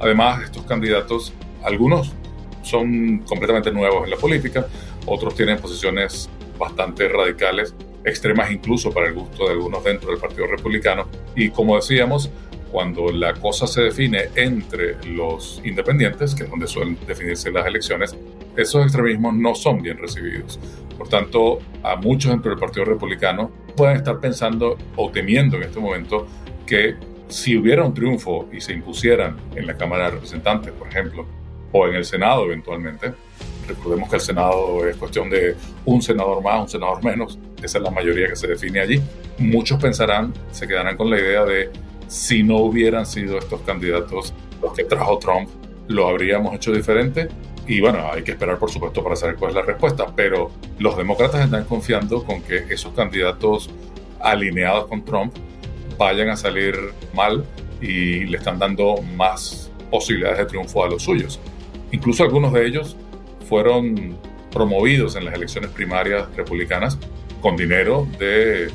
Además, 0.00 0.44
estos 0.44 0.64
candidatos, 0.64 1.32
algunos 1.62 2.12
son 2.62 3.18
completamente 3.20 3.70
nuevos 3.70 4.04
en 4.04 4.10
la 4.10 4.16
política, 4.16 4.66
otros 5.06 5.34
tienen 5.34 5.58
posiciones 5.58 6.28
bastante 6.58 7.08
radicales, 7.08 7.74
extremas 8.04 8.50
incluso 8.50 8.90
para 8.90 9.08
el 9.08 9.14
gusto 9.14 9.46
de 9.46 9.52
algunos 9.52 9.82
dentro 9.84 10.10
del 10.10 10.18
Partido 10.18 10.46
Republicano. 10.46 11.08
Y 11.34 11.50
como 11.50 11.76
decíamos, 11.76 12.30
cuando 12.70 13.12
la 13.12 13.34
cosa 13.34 13.66
se 13.66 13.82
define 13.82 14.30
entre 14.34 14.96
los 15.06 15.60
independientes, 15.64 16.34
que 16.34 16.44
es 16.44 16.50
donde 16.50 16.66
suelen 16.66 16.98
definirse 17.06 17.50
las 17.50 17.66
elecciones, 17.66 18.16
esos 18.56 18.82
extremismos 18.82 19.34
no 19.34 19.54
son 19.54 19.82
bien 19.82 19.98
recibidos. 19.98 20.58
Por 20.96 21.08
tanto, 21.08 21.58
a 21.82 21.96
muchos 21.96 22.30
dentro 22.30 22.50
del 22.50 22.60
Partido 22.60 22.84
Republicano 22.84 23.50
pueden 23.76 23.96
estar 23.96 24.20
pensando 24.20 24.76
o 24.96 25.10
temiendo 25.10 25.56
en 25.56 25.64
este 25.64 25.80
momento 25.80 26.26
que 26.66 26.96
si 27.28 27.56
hubiera 27.56 27.84
un 27.84 27.94
triunfo 27.94 28.48
y 28.52 28.60
se 28.60 28.72
impusieran 28.72 29.36
en 29.56 29.66
la 29.66 29.76
Cámara 29.76 30.04
de 30.04 30.10
Representantes, 30.12 30.72
por 30.72 30.88
ejemplo, 30.88 31.26
o 31.72 31.86
en 31.88 31.94
el 31.94 32.04
Senado 32.04 32.44
eventualmente, 32.44 33.14
recordemos 33.66 34.10
que 34.10 34.16
el 34.16 34.22
Senado 34.22 34.86
es 34.86 34.96
cuestión 34.96 35.30
de 35.30 35.56
un 35.86 36.02
senador 36.02 36.42
más, 36.42 36.60
un 36.60 36.68
senador 36.68 37.02
menos, 37.02 37.38
esa 37.62 37.78
es 37.78 37.84
la 37.84 37.90
mayoría 37.90 38.28
que 38.28 38.36
se 38.36 38.46
define 38.46 38.80
allí, 38.80 39.00
muchos 39.38 39.80
pensarán, 39.80 40.34
se 40.50 40.68
quedarán 40.68 40.96
con 40.96 41.08
la 41.08 41.18
idea 41.18 41.44
de 41.44 41.70
si 42.06 42.42
no 42.42 42.58
hubieran 42.58 43.06
sido 43.06 43.38
estos 43.38 43.62
candidatos 43.62 44.34
los 44.60 44.74
que 44.74 44.84
trajo 44.84 45.18
Trump, 45.18 45.48
lo 45.88 46.08
habríamos 46.08 46.54
hecho 46.54 46.72
diferente. 46.72 47.28
Y 47.66 47.80
bueno, 47.80 48.10
hay 48.12 48.22
que 48.22 48.32
esperar 48.32 48.58
por 48.58 48.70
supuesto 48.70 49.02
para 49.04 49.16
saber 49.16 49.36
cuál 49.36 49.50
es 49.50 49.56
la 49.56 49.62
respuesta, 49.62 50.06
pero 50.14 50.50
los 50.78 50.96
demócratas 50.96 51.44
están 51.44 51.64
confiando 51.64 52.24
con 52.24 52.42
que 52.42 52.64
esos 52.68 52.92
candidatos 52.94 53.70
alineados 54.20 54.88
con 54.88 55.04
Trump 55.04 55.32
vayan 55.98 56.28
a 56.28 56.36
salir 56.36 56.74
mal 57.14 57.44
y 57.80 58.24
le 58.26 58.38
están 58.38 58.58
dando 58.58 58.96
más 59.16 59.70
posibilidades 59.90 60.38
de 60.38 60.46
triunfo 60.46 60.84
a 60.84 60.88
los 60.88 61.02
suyos. 61.02 61.38
Incluso 61.92 62.24
algunos 62.24 62.52
de 62.52 62.66
ellos 62.66 62.96
fueron 63.48 64.16
promovidos 64.50 65.16
en 65.16 65.24
las 65.24 65.34
elecciones 65.34 65.70
primarias 65.70 66.34
republicanas 66.36 66.98
con 67.40 67.56
dinero 67.56 68.06
de 68.18 68.70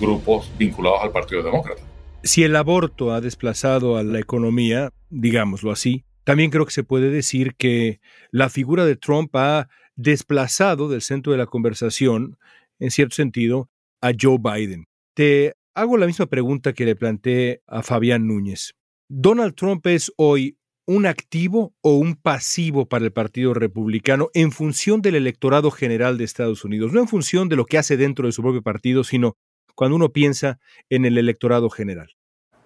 grupos 0.00 0.50
vinculados 0.58 1.00
al 1.02 1.10
Partido 1.10 1.42
Demócrata. 1.42 1.82
Si 2.22 2.44
el 2.44 2.54
aborto 2.54 3.12
ha 3.12 3.20
desplazado 3.20 3.96
a 3.96 4.02
la 4.02 4.20
economía, 4.20 4.92
digámoslo 5.10 5.72
así, 5.72 6.04
también 6.24 6.50
creo 6.50 6.64
que 6.66 6.72
se 6.72 6.84
puede 6.84 7.10
decir 7.10 7.54
que 7.56 8.00
la 8.30 8.48
figura 8.48 8.84
de 8.84 8.96
Trump 8.96 9.34
ha 9.36 9.68
desplazado 9.96 10.88
del 10.88 11.02
centro 11.02 11.32
de 11.32 11.38
la 11.38 11.46
conversación, 11.46 12.38
en 12.78 12.90
cierto 12.90 13.14
sentido, 13.14 13.70
a 14.00 14.12
Joe 14.18 14.38
Biden. 14.38 14.86
Te 15.14 15.54
hago 15.74 15.96
la 15.96 16.06
misma 16.06 16.26
pregunta 16.26 16.72
que 16.72 16.84
le 16.84 16.96
planteé 16.96 17.62
a 17.66 17.82
Fabián 17.82 18.26
Núñez. 18.26 18.74
¿Donald 19.08 19.54
Trump 19.54 19.86
es 19.86 20.12
hoy 20.16 20.56
un 20.86 21.06
activo 21.06 21.74
o 21.80 21.96
un 21.96 22.16
pasivo 22.16 22.88
para 22.88 23.04
el 23.04 23.12
Partido 23.12 23.54
Republicano 23.54 24.30
en 24.34 24.50
función 24.50 25.00
del 25.00 25.14
electorado 25.14 25.70
general 25.70 26.18
de 26.18 26.24
Estados 26.24 26.64
Unidos, 26.64 26.92
no 26.92 27.00
en 27.00 27.08
función 27.08 27.48
de 27.48 27.56
lo 27.56 27.66
que 27.66 27.78
hace 27.78 27.96
dentro 27.96 28.26
de 28.26 28.32
su 28.32 28.42
propio 28.42 28.62
partido, 28.62 29.04
sino 29.04 29.36
cuando 29.74 29.96
uno 29.96 30.12
piensa 30.12 30.58
en 30.90 31.04
el 31.04 31.18
electorado 31.18 31.70
general? 31.70 32.10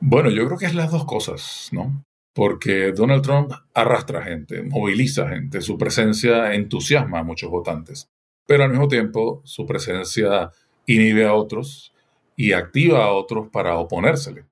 Bueno, 0.01 0.31
yo 0.31 0.47
creo 0.47 0.59
que 0.59 0.67
es 0.67 0.75
las 0.75 0.91
dos 0.91 1.05
cosas, 1.05 1.69
¿no? 1.73 2.06
Porque 2.37 2.93
Donald 2.93 3.23
Trump 3.23 3.51
arrastra 3.73 4.23
gente, 4.23 4.63
moviliza 4.63 5.27
gente, 5.27 5.63
su 5.63 5.79
presencia 5.79 6.53
entusiasma 6.53 7.21
a 7.21 7.25
muchos 7.25 7.49
votantes, 7.49 8.11
pero 8.47 8.65
al 8.65 8.69
mismo 8.69 8.89
tiempo 8.89 9.41
su 9.47 9.65
presencia 9.65 10.51
inhibe 10.85 11.27
a 11.27 11.33
otros 11.33 11.95
y 12.37 12.53
activa 12.53 13.07
a 13.07 13.13
otros 13.13 13.49
para 13.49 13.79
oponérsele. 13.79 14.45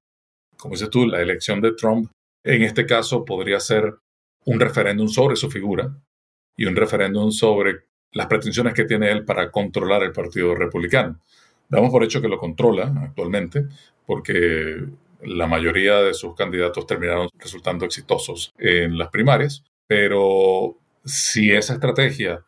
Como 0.57 0.73
dices 0.73 0.89
tú, 0.89 1.05
la 1.05 1.21
elección 1.21 1.61
de 1.61 1.75
Trump 1.75 2.11
en 2.43 2.63
este 2.63 2.87
caso 2.87 3.23
podría 3.23 3.61
ser 3.61 3.97
un 4.47 4.61
referéndum 4.61 5.09
sobre 5.09 5.37
su 5.37 5.51
figura 5.51 5.95
y 6.57 6.65
un 6.65 6.77
referéndum 6.77 7.31
sobre 7.33 7.85
las 8.13 8.29
pretensiones 8.29 8.73
que 8.73 8.85
tiene 8.85 9.13
él 9.13 9.27
para 9.27 9.51
controlar 9.51 10.03
el 10.05 10.13
Partido 10.13 10.55
Republicano. 10.55 11.21
Damos 11.69 11.91
por 11.91 12.03
hecho 12.03 12.23
que 12.23 12.29
lo 12.29 12.39
controla 12.39 12.95
actualmente 13.03 13.67
porque 14.07 14.87
la 15.27 15.47
mayoría 15.47 15.97
de 16.03 16.15
sus 16.15 16.35
candidatos 16.35 16.87
terminaron 16.87 17.29
resultando 17.39 17.85
exitosos 17.85 18.53
en 18.59 18.99
las 18.99 19.09
primarias, 19.09 19.65
pero 19.87 20.77
si 21.05 21.53
esa 21.53 21.75
estrategia 21.75 22.45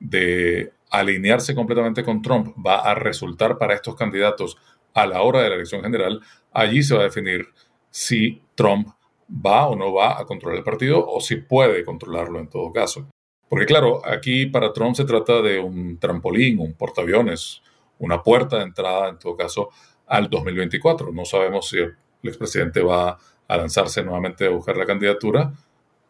de 0.00 0.72
alinearse 0.90 1.54
completamente 1.54 2.04
con 2.04 2.22
Trump 2.22 2.54
va 2.64 2.80
a 2.80 2.94
resultar 2.94 3.58
para 3.58 3.74
estos 3.74 3.94
candidatos 3.94 4.56
a 4.94 5.06
la 5.06 5.22
hora 5.22 5.42
de 5.42 5.50
la 5.50 5.56
elección 5.56 5.82
general, 5.82 6.20
allí 6.52 6.82
se 6.82 6.94
va 6.94 7.00
a 7.00 7.04
definir 7.04 7.46
si 7.90 8.42
Trump 8.54 8.88
va 9.30 9.68
o 9.68 9.76
no 9.76 9.92
va 9.92 10.18
a 10.18 10.24
controlar 10.24 10.58
el 10.58 10.64
partido 10.64 11.04
o 11.06 11.20
si 11.20 11.36
puede 11.36 11.84
controlarlo 11.84 12.38
en 12.38 12.48
todo 12.48 12.72
caso. 12.72 13.08
Porque 13.48 13.66
claro, 13.66 14.04
aquí 14.04 14.46
para 14.46 14.72
Trump 14.72 14.94
se 14.94 15.04
trata 15.04 15.40
de 15.42 15.58
un 15.58 15.98
trampolín, 15.98 16.58
un 16.58 16.74
portaaviones, 16.74 17.62
una 17.98 18.22
puerta 18.22 18.58
de 18.58 18.64
entrada 18.64 19.08
en 19.08 19.18
todo 19.18 19.36
caso 19.36 19.70
al 20.06 20.28
2024. 20.28 21.12
No 21.12 21.24
sabemos 21.24 21.68
si 21.68 21.78
expresidente 22.22 22.82
va 22.82 23.18
a 23.46 23.56
lanzarse 23.56 24.02
nuevamente 24.02 24.46
a 24.46 24.50
buscar 24.50 24.76
la 24.76 24.86
candidatura. 24.86 25.52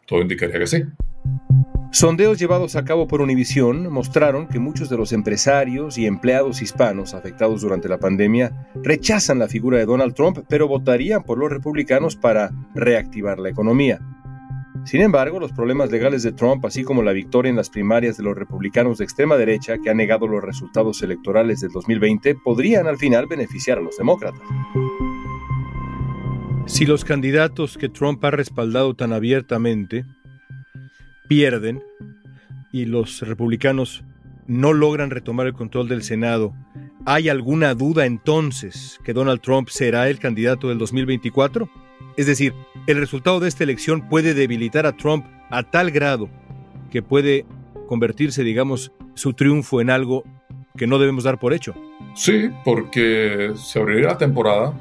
Todo 0.05 0.21
indicaría 0.21 0.59
que 0.59 0.67
sí. 0.67 0.83
Sondeos 1.91 2.37
llevados 2.37 2.75
a 2.75 2.85
cabo 2.85 3.07
por 3.07 3.19
Univision 3.19 3.91
mostraron 3.91 4.47
que 4.47 4.59
muchos 4.59 4.89
de 4.89 4.97
los 4.97 5.11
empresarios 5.11 5.97
y 5.97 6.05
empleados 6.05 6.61
hispanos 6.61 7.15
afectados 7.15 7.61
durante 7.61 7.89
la 7.89 7.97
pandemia 7.97 8.69
rechazan 8.75 9.39
la 9.39 9.47
figura 9.47 9.79
de 9.79 9.85
Donald 9.85 10.13
Trump, 10.13 10.39
pero 10.47 10.67
votarían 10.67 11.23
por 11.23 11.39
los 11.39 11.49
republicanos 11.49 12.15
para 12.15 12.51
reactivar 12.75 13.39
la 13.39 13.49
economía. 13.49 13.99
Sin 14.85 15.01
embargo, 15.01 15.39
los 15.39 15.51
problemas 15.51 15.91
legales 15.91 16.21
de 16.21 16.31
Trump, 16.31 16.63
así 16.65 16.83
como 16.83 17.01
la 17.01 17.11
victoria 17.11 17.49
en 17.49 17.55
las 17.55 17.69
primarias 17.69 18.17
de 18.17 18.23
los 18.23 18.37
republicanos 18.37 18.99
de 18.99 19.03
extrema 19.03 19.35
derecha 19.35 19.77
que 19.83 19.89
han 19.89 19.97
negado 19.97 20.27
los 20.27 20.43
resultados 20.43 21.01
electorales 21.01 21.59
del 21.59 21.71
2020, 21.71 22.35
podrían 22.35 22.87
al 22.87 22.97
final 22.97 23.25
beneficiar 23.25 23.79
a 23.79 23.81
los 23.81 23.97
demócratas. 23.97 24.41
Si 26.69 26.85
los 26.85 27.03
candidatos 27.03 27.79
que 27.79 27.89
Trump 27.89 28.23
ha 28.23 28.29
respaldado 28.29 28.93
tan 28.93 29.11
abiertamente 29.11 30.05
pierden 31.27 31.83
y 32.71 32.85
los 32.85 33.21
republicanos 33.21 34.03
no 34.45 34.71
logran 34.71 35.09
retomar 35.09 35.47
el 35.47 35.53
control 35.53 35.89
del 35.89 36.03
Senado, 36.03 36.53
¿hay 37.07 37.27
alguna 37.27 37.73
duda 37.73 38.05
entonces 38.05 38.99
que 39.03 39.13
Donald 39.13 39.41
Trump 39.41 39.69
será 39.69 40.09
el 40.09 40.19
candidato 40.19 40.69
del 40.69 40.77
2024? 40.77 41.67
Es 42.17 42.27
decir, 42.27 42.53
¿el 42.85 42.97
resultado 42.97 43.39
de 43.39 43.49
esta 43.49 43.63
elección 43.63 44.07
puede 44.07 44.35
debilitar 44.35 44.85
a 44.85 44.95
Trump 44.95 45.25
a 45.49 45.63
tal 45.63 45.89
grado 45.89 46.29
que 46.91 47.01
puede 47.01 47.47
convertirse, 47.87 48.43
digamos, 48.43 48.91
su 49.15 49.33
triunfo 49.33 49.81
en 49.81 49.89
algo 49.89 50.23
que 50.77 50.85
no 50.85 50.99
debemos 50.99 51.23
dar 51.23 51.39
por 51.39 51.51
hecho? 51.51 51.73
Sí, 52.13 52.49
porque 52.63 53.53
se 53.55 53.79
abriría 53.79 54.09
la 54.09 54.17
temporada 54.19 54.73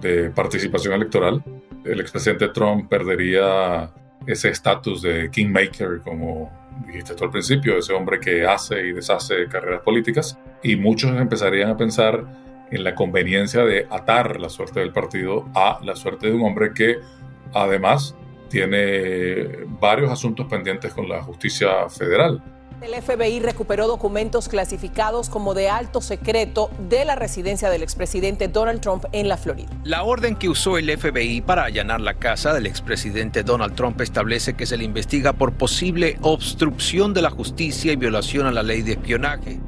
de 0.00 0.30
participación 0.30 0.94
electoral. 0.94 1.42
El 1.84 2.00
expresidente 2.00 2.48
Trump 2.48 2.88
perdería 2.88 3.90
ese 4.26 4.50
estatus 4.50 5.02
de 5.02 5.30
kingmaker, 5.30 6.00
como 6.04 6.50
dijiste 6.86 7.14
tú 7.14 7.24
al 7.24 7.30
principio, 7.30 7.78
ese 7.78 7.92
hombre 7.92 8.20
que 8.20 8.46
hace 8.46 8.86
y 8.86 8.92
deshace 8.92 9.46
carreras 9.48 9.80
políticas, 9.80 10.38
y 10.62 10.76
muchos 10.76 11.18
empezarían 11.18 11.70
a 11.70 11.76
pensar 11.76 12.24
en 12.70 12.84
la 12.84 12.94
conveniencia 12.94 13.64
de 13.64 13.86
atar 13.90 14.40
la 14.40 14.48
suerte 14.48 14.80
del 14.80 14.92
partido 14.92 15.48
a 15.54 15.80
la 15.82 15.96
suerte 15.96 16.28
de 16.28 16.34
un 16.34 16.42
hombre 16.42 16.72
que 16.72 16.98
además 17.52 18.14
tiene 18.48 19.64
varios 19.80 20.10
asuntos 20.10 20.46
pendientes 20.46 20.92
con 20.92 21.08
la 21.08 21.22
justicia 21.22 21.88
federal. 21.88 22.42
El 22.80 22.94
FBI 22.94 23.40
recuperó 23.40 23.86
documentos 23.86 24.48
clasificados 24.48 25.28
como 25.28 25.52
de 25.52 25.68
alto 25.68 26.00
secreto 26.00 26.70
de 26.88 27.04
la 27.04 27.14
residencia 27.14 27.68
del 27.68 27.82
expresidente 27.82 28.48
Donald 28.48 28.80
Trump 28.80 29.04
en 29.12 29.28
la 29.28 29.36
Florida. 29.36 29.68
La 29.84 30.02
orden 30.02 30.34
que 30.34 30.48
usó 30.48 30.78
el 30.78 30.90
FBI 30.96 31.42
para 31.42 31.64
allanar 31.64 32.00
la 32.00 32.14
casa 32.14 32.54
del 32.54 32.64
expresidente 32.64 33.42
Donald 33.42 33.74
Trump 33.74 34.00
establece 34.00 34.54
que 34.54 34.64
se 34.64 34.78
le 34.78 34.84
investiga 34.84 35.34
por 35.34 35.52
posible 35.52 36.16
obstrucción 36.22 37.12
de 37.12 37.20
la 37.20 37.28
justicia 37.28 37.92
y 37.92 37.96
violación 37.96 38.46
a 38.46 38.50
la 38.50 38.62
ley 38.62 38.80
de 38.80 38.92
espionaje. 38.92 39.60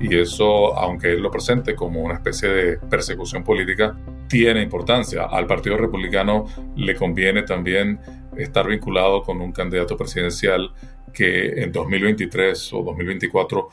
Y 0.00 0.18
eso, 0.18 0.76
aunque 0.76 1.12
él 1.12 1.22
lo 1.22 1.30
presente 1.30 1.76
como 1.76 2.02
una 2.02 2.14
especie 2.14 2.48
de 2.48 2.78
persecución 2.78 3.44
política, 3.44 3.96
tiene 4.28 4.60
importancia. 4.60 5.26
Al 5.30 5.46
Partido 5.46 5.76
Republicano 5.76 6.46
le 6.74 6.96
conviene 6.96 7.44
también 7.44 8.00
estar 8.36 8.66
vinculado 8.66 9.22
con 9.22 9.40
un 9.40 9.52
candidato 9.52 9.96
presidencial 9.96 10.72
que 11.16 11.62
en 11.62 11.72
2023 11.72 12.74
o 12.74 12.82
2024 12.82 13.68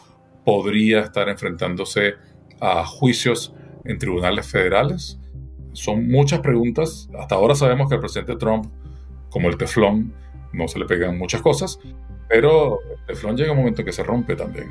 podría 0.46 1.02
estar 1.02 1.28
enfrentándose 1.28 2.14
a 2.62 2.86
juicios 2.86 3.54
en 3.84 3.98
tribunales 3.98 4.48
federales? 4.48 5.20
Son 5.74 6.08
muchas 6.08 6.40
preguntas. 6.40 7.10
Hasta 7.20 7.36
ahora 7.36 7.54
sabemos 7.54 7.90
que 7.90 7.96
al 7.96 8.00
presidente 8.00 8.38
Trump, 8.38 8.68
como 9.30 9.50
el 9.50 9.58
teflón, 9.58 10.14
no 10.54 10.70
se 10.70 10.80
le 10.80 10.86
pegan 10.86 11.18
muchas 11.18 11.42
cosas, 11.42 11.80
pero 12.30 12.80
el 12.82 13.06
teflón 13.08 13.36
llega 13.36 13.52
un 13.52 13.58
momento 13.58 13.84
que 13.84 13.92
se 13.92 14.04
rompe 14.04 14.36
también, 14.38 14.70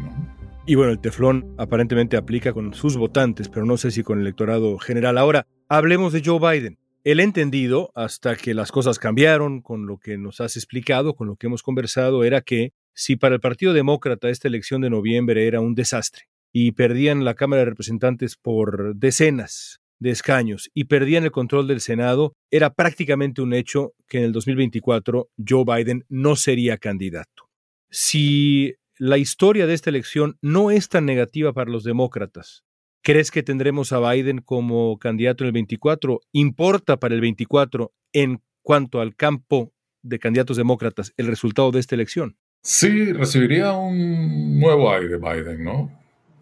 Y 0.65 0.75
bueno, 0.75 0.93
el 0.93 0.99
teflón 0.99 1.55
aparentemente 1.59 2.17
aplica 2.17 2.55
con 2.55 2.73
sus 2.73 2.97
votantes, 2.97 3.51
pero 3.51 3.67
no 3.67 3.77
sé 3.77 3.91
si 3.91 4.03
con 4.03 4.19
el 4.19 4.25
electorado 4.25 4.79
general. 4.79 5.19
Ahora, 5.19 5.47
hablemos 5.69 6.15
de 6.15 6.23
Joe 6.25 6.39
Biden. 6.39 6.79
El 7.05 7.19
entendido, 7.19 7.91
hasta 7.97 8.37
que 8.37 8.55
las 8.55 8.71
cosas 8.71 9.01
cambiaron 9.01 9.61
con 9.61 9.87
lo 9.87 9.99
que 9.99 10.19
nos 10.19 10.41
has 10.41 10.57
explicado, 10.57 11.17
con 11.17 11.27
lo 11.27 11.35
que 11.35 11.49
hemos 11.49 11.65
conversado, 11.65 12.23
era 12.23 12.43
que 12.43 12.75
si 12.95 13.17
para 13.17 13.35
el 13.35 13.41
Partido 13.41 13.73
Demócrata 13.73 14.29
esta 14.29 14.47
elección 14.47 14.83
de 14.83 14.91
noviembre 14.91 15.49
era 15.49 15.61
un 15.61 15.75
desastre 15.75 16.27
y 16.53 16.73
perdían 16.73 17.25
la 17.25 17.35
Cámara 17.35 17.61
de 17.61 17.71
Representantes 17.71 18.37
por 18.37 18.95
decenas 18.95 19.81
de 19.99 20.11
escaños 20.11 20.71
y 20.75 20.85
perdían 20.85 21.25
el 21.25 21.33
control 21.33 21.67
del 21.67 21.81
Senado, 21.81 22.35
era 22.53 22.73
prácticamente 22.73 23.43
un 23.43 23.53
hecho 23.53 23.95
que 24.07 24.19
en 24.19 24.25
el 24.25 24.33
2024 24.33 25.29
Joe 25.45 25.65
Biden 25.65 26.05
no 26.09 26.37
sería 26.37 26.79
candidato. 26.79 27.49
Si 27.91 28.75
la 28.97 29.19
historia 29.19 29.67
de 29.67 29.75
esta 29.75 29.91
elección 29.91 30.39
no 30.41 30.71
es 30.71 30.89
tan 30.89 31.05
negativa 31.05 31.53
para 31.53 31.71
los 31.71 31.83
demócratas, 31.83 32.63
¿Crees 33.05 33.33
que 33.33 33.43
tendremos 33.43 33.93
a 33.93 33.99
Biden 33.99 34.39
como 34.39 34.97
candidato 34.99 35.43
en 35.43 35.47
el 35.49 35.53
24? 35.53 36.21
¿Importa 36.31 36.99
para 36.99 37.17
el 37.17 37.21
24 37.21 37.93
en 38.13 38.41
cuanto 38.63 39.01
al 39.01 39.17
campo 39.17 39.73
de 40.03 40.21
candidatos 40.21 40.57
demócratas 40.57 41.13
el 41.17 41.27
resultado 41.27 41.73
de 41.73 41.81
esta 41.81 41.97
elección? 41.97 42.37
Sí, 42.63 43.13
recibiría 43.13 43.73
un 43.73 44.61
nuevo 44.61 44.93
aire 44.93 45.19
Biden, 45.19 45.65
¿no? 45.65 45.91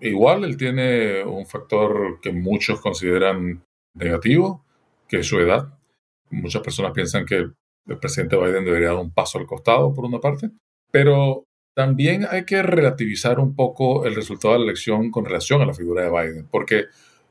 Igual 0.03 0.45
él 0.45 0.59
tiene 0.59 1.25
un 1.25 1.47
factor 1.47 2.21
que 2.21 2.31
muchos 2.31 2.79
consideran 2.83 3.65
negativo, 3.95 4.63
que 5.09 5.21
es 5.21 5.27
su 5.27 5.39
edad. 5.39 5.79
Muchas 6.29 6.61
personas 6.61 6.93
piensan 6.93 7.25
que 7.25 7.37
el 7.37 7.99
presidente 7.99 8.37
Biden 8.37 8.67
debería 8.67 8.89
dar 8.89 8.99
un 8.99 9.15
paso 9.15 9.39
al 9.39 9.47
costado, 9.47 9.95
por 9.95 10.05
una 10.05 10.21
parte, 10.21 10.51
pero 10.91 11.45
también 11.75 12.27
hay 12.31 12.45
que 12.45 12.63
relativizar 12.63 13.39
un 13.41 13.55
poco 13.55 14.05
el 14.07 14.15
resultado 14.15 14.55
de 14.55 14.61
la 14.61 14.65
elección 14.67 15.11
con 15.11 15.25
relación 15.25 15.63
a 15.63 15.67
la 15.67 15.75
figura 15.75 16.05
de 16.05 16.11
Biden, 16.11 16.49
porque 16.51 16.87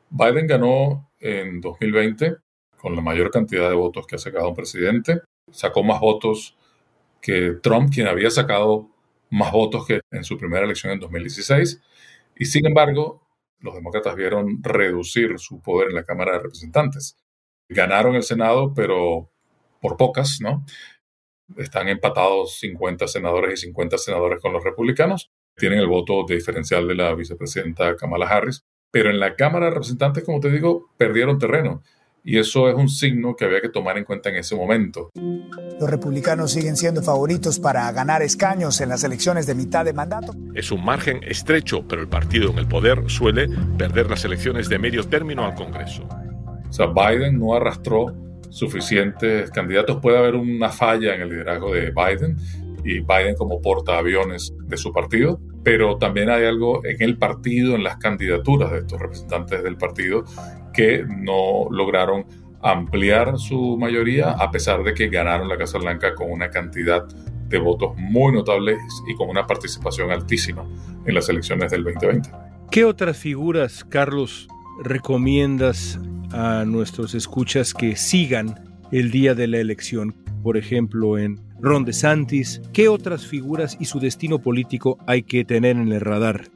Biden 0.09 0.47
ganó 0.47 1.11
en 1.19 1.61
2020 1.61 2.37
con 2.77 2.95
la 2.95 3.01
mayor 3.01 3.29
cantidad 3.31 3.69
de 3.69 3.75
votos 3.75 4.07
que 4.07 4.15
ha 4.15 4.19
sacado 4.19 4.49
un 4.49 4.55
presidente, 4.55 5.21
sacó 5.51 5.83
más 5.83 5.99
votos 5.99 6.57
que 7.21 7.57
Trump, 7.61 7.91
quien 7.93 8.07
había 8.07 8.29
sacado 8.29 8.89
más 9.29 9.51
votos 9.51 9.85
que 9.85 10.01
en 10.11 10.23
su 10.23 10.37
primera 10.37 10.65
elección 10.65 10.93
en 10.93 10.99
2016, 10.99 11.81
y 12.37 12.45
sin 12.45 12.65
embargo, 12.65 13.21
los 13.59 13.75
demócratas 13.75 14.15
vieron 14.15 14.63
reducir 14.63 15.37
su 15.37 15.61
poder 15.61 15.89
en 15.89 15.95
la 15.95 16.05
Cámara 16.05 16.33
de 16.33 16.39
Representantes. 16.39 17.17
Ganaron 17.67 18.15
el 18.15 18.23
Senado, 18.23 18.73
pero 18.73 19.29
por 19.81 19.97
pocas, 19.97 20.39
¿no? 20.41 20.65
Están 21.57 21.87
empatados 21.87 22.57
50 22.59 23.07
senadores 23.07 23.53
y 23.53 23.65
50 23.65 23.97
senadores 23.97 24.39
con 24.41 24.53
los 24.53 24.63
republicanos. 24.63 25.31
Tienen 25.55 25.79
el 25.79 25.87
voto 25.87 26.25
diferencial 26.27 26.87
de 26.87 26.95
la 26.95 27.13
vicepresidenta 27.15 27.95
Kamala 27.95 28.27
Harris. 28.27 28.63
Pero 28.91 29.11
en 29.11 29.19
la 29.19 29.35
Cámara 29.35 29.65
de 29.65 29.71
Representantes, 29.71 30.23
como 30.23 30.39
te 30.39 30.49
digo, 30.49 30.89
perdieron 30.97 31.37
terreno. 31.37 31.83
Y 32.23 32.37
eso 32.37 32.67
es 32.67 32.75
un 32.75 32.89
signo 32.89 33.35
que 33.35 33.45
había 33.45 33.61
que 33.61 33.69
tomar 33.69 33.97
en 33.97 34.03
cuenta 34.03 34.29
en 34.29 34.35
ese 34.35 34.55
momento. 34.55 35.09
Los 35.79 35.89
republicanos 35.89 36.51
siguen 36.51 36.75
siendo 36.75 37.01
favoritos 37.01 37.59
para 37.59 37.91
ganar 37.91 38.21
escaños 38.21 38.81
en 38.81 38.89
las 38.89 39.03
elecciones 39.03 39.47
de 39.47 39.55
mitad 39.55 39.85
de 39.85 39.93
mandato. 39.93 40.33
Es 40.53 40.71
un 40.71 40.83
margen 40.83 41.21
estrecho, 41.23 41.87
pero 41.87 42.01
el 42.01 42.07
partido 42.07 42.51
en 42.51 42.57
el 42.57 42.67
poder 42.67 43.03
suele 43.09 43.47
perder 43.77 44.09
las 44.09 44.25
elecciones 44.25 44.69
de 44.69 44.79
medio 44.79 45.03
término 45.05 45.45
al 45.45 45.55
Congreso. 45.55 46.07
O 46.69 46.73
sea, 46.73 46.87
Biden 46.87 47.39
no 47.39 47.55
arrastró 47.55 48.13
suficientes 48.49 49.51
candidatos. 49.51 49.97
Puede 50.01 50.17
haber 50.17 50.35
una 50.35 50.69
falla 50.69 51.15
en 51.15 51.21
el 51.21 51.29
liderazgo 51.29 51.73
de 51.73 51.91
Biden 51.91 52.37
y 52.83 52.99
Biden 52.99 53.35
como 53.35 53.61
portaaviones 53.61 54.53
de 54.67 54.77
su 54.77 54.91
partido, 54.91 55.39
pero 55.63 55.97
también 55.97 56.29
hay 56.29 56.45
algo 56.45 56.85
en 56.85 57.01
el 57.01 57.17
partido, 57.17 57.75
en 57.75 57.83
las 57.83 57.97
candidaturas 57.97 58.71
de 58.71 58.79
estos 58.79 58.99
representantes 58.99 59.63
del 59.63 59.77
partido 59.77 60.23
que 60.73 61.05
no 61.07 61.67
lograron 61.69 62.25
ampliar 62.61 63.37
su 63.37 63.77
mayoría 63.77 64.31
a 64.31 64.51
pesar 64.51 64.83
de 64.83 64.93
que 64.93 65.07
ganaron 65.07 65.47
la 65.47 65.57
Casa 65.57 65.77
Blanca 65.77 66.13
con 66.15 66.31
una 66.31 66.49
cantidad 66.49 67.05
de 67.47 67.57
votos 67.57 67.95
muy 67.97 68.33
notables 68.33 68.77
y 69.07 69.15
con 69.15 69.29
una 69.29 69.47
participación 69.47 70.11
altísima 70.11 70.65
en 71.05 71.15
las 71.15 71.29
elecciones 71.29 71.71
del 71.71 71.83
2020. 71.83 72.29
¿Qué 72.69 72.85
otras 72.85 73.17
figuras, 73.17 73.83
Carlos, 73.83 74.47
recomiendas 74.83 75.99
a 76.31 76.65
nuestros 76.65 77.15
escuchas 77.15 77.73
que 77.73 77.95
sigan 77.95 78.79
el 78.91 79.11
día 79.11 79.35
de 79.35 79.47
la 79.47 79.57
elección? 79.57 80.15
Por 80.43 80.57
ejemplo, 80.57 81.17
en 81.17 81.39
Ron 81.59 81.85
DeSantis. 81.85 82.61
¿Qué 82.73 82.87
otras 82.87 83.25
figuras 83.25 83.77
y 83.79 83.85
su 83.85 83.99
destino 83.99 84.39
político 84.39 84.97
hay 85.07 85.23
que 85.23 85.43
tener 85.45 85.75
en 85.75 85.91
el 85.91 86.01
radar? 86.01 86.47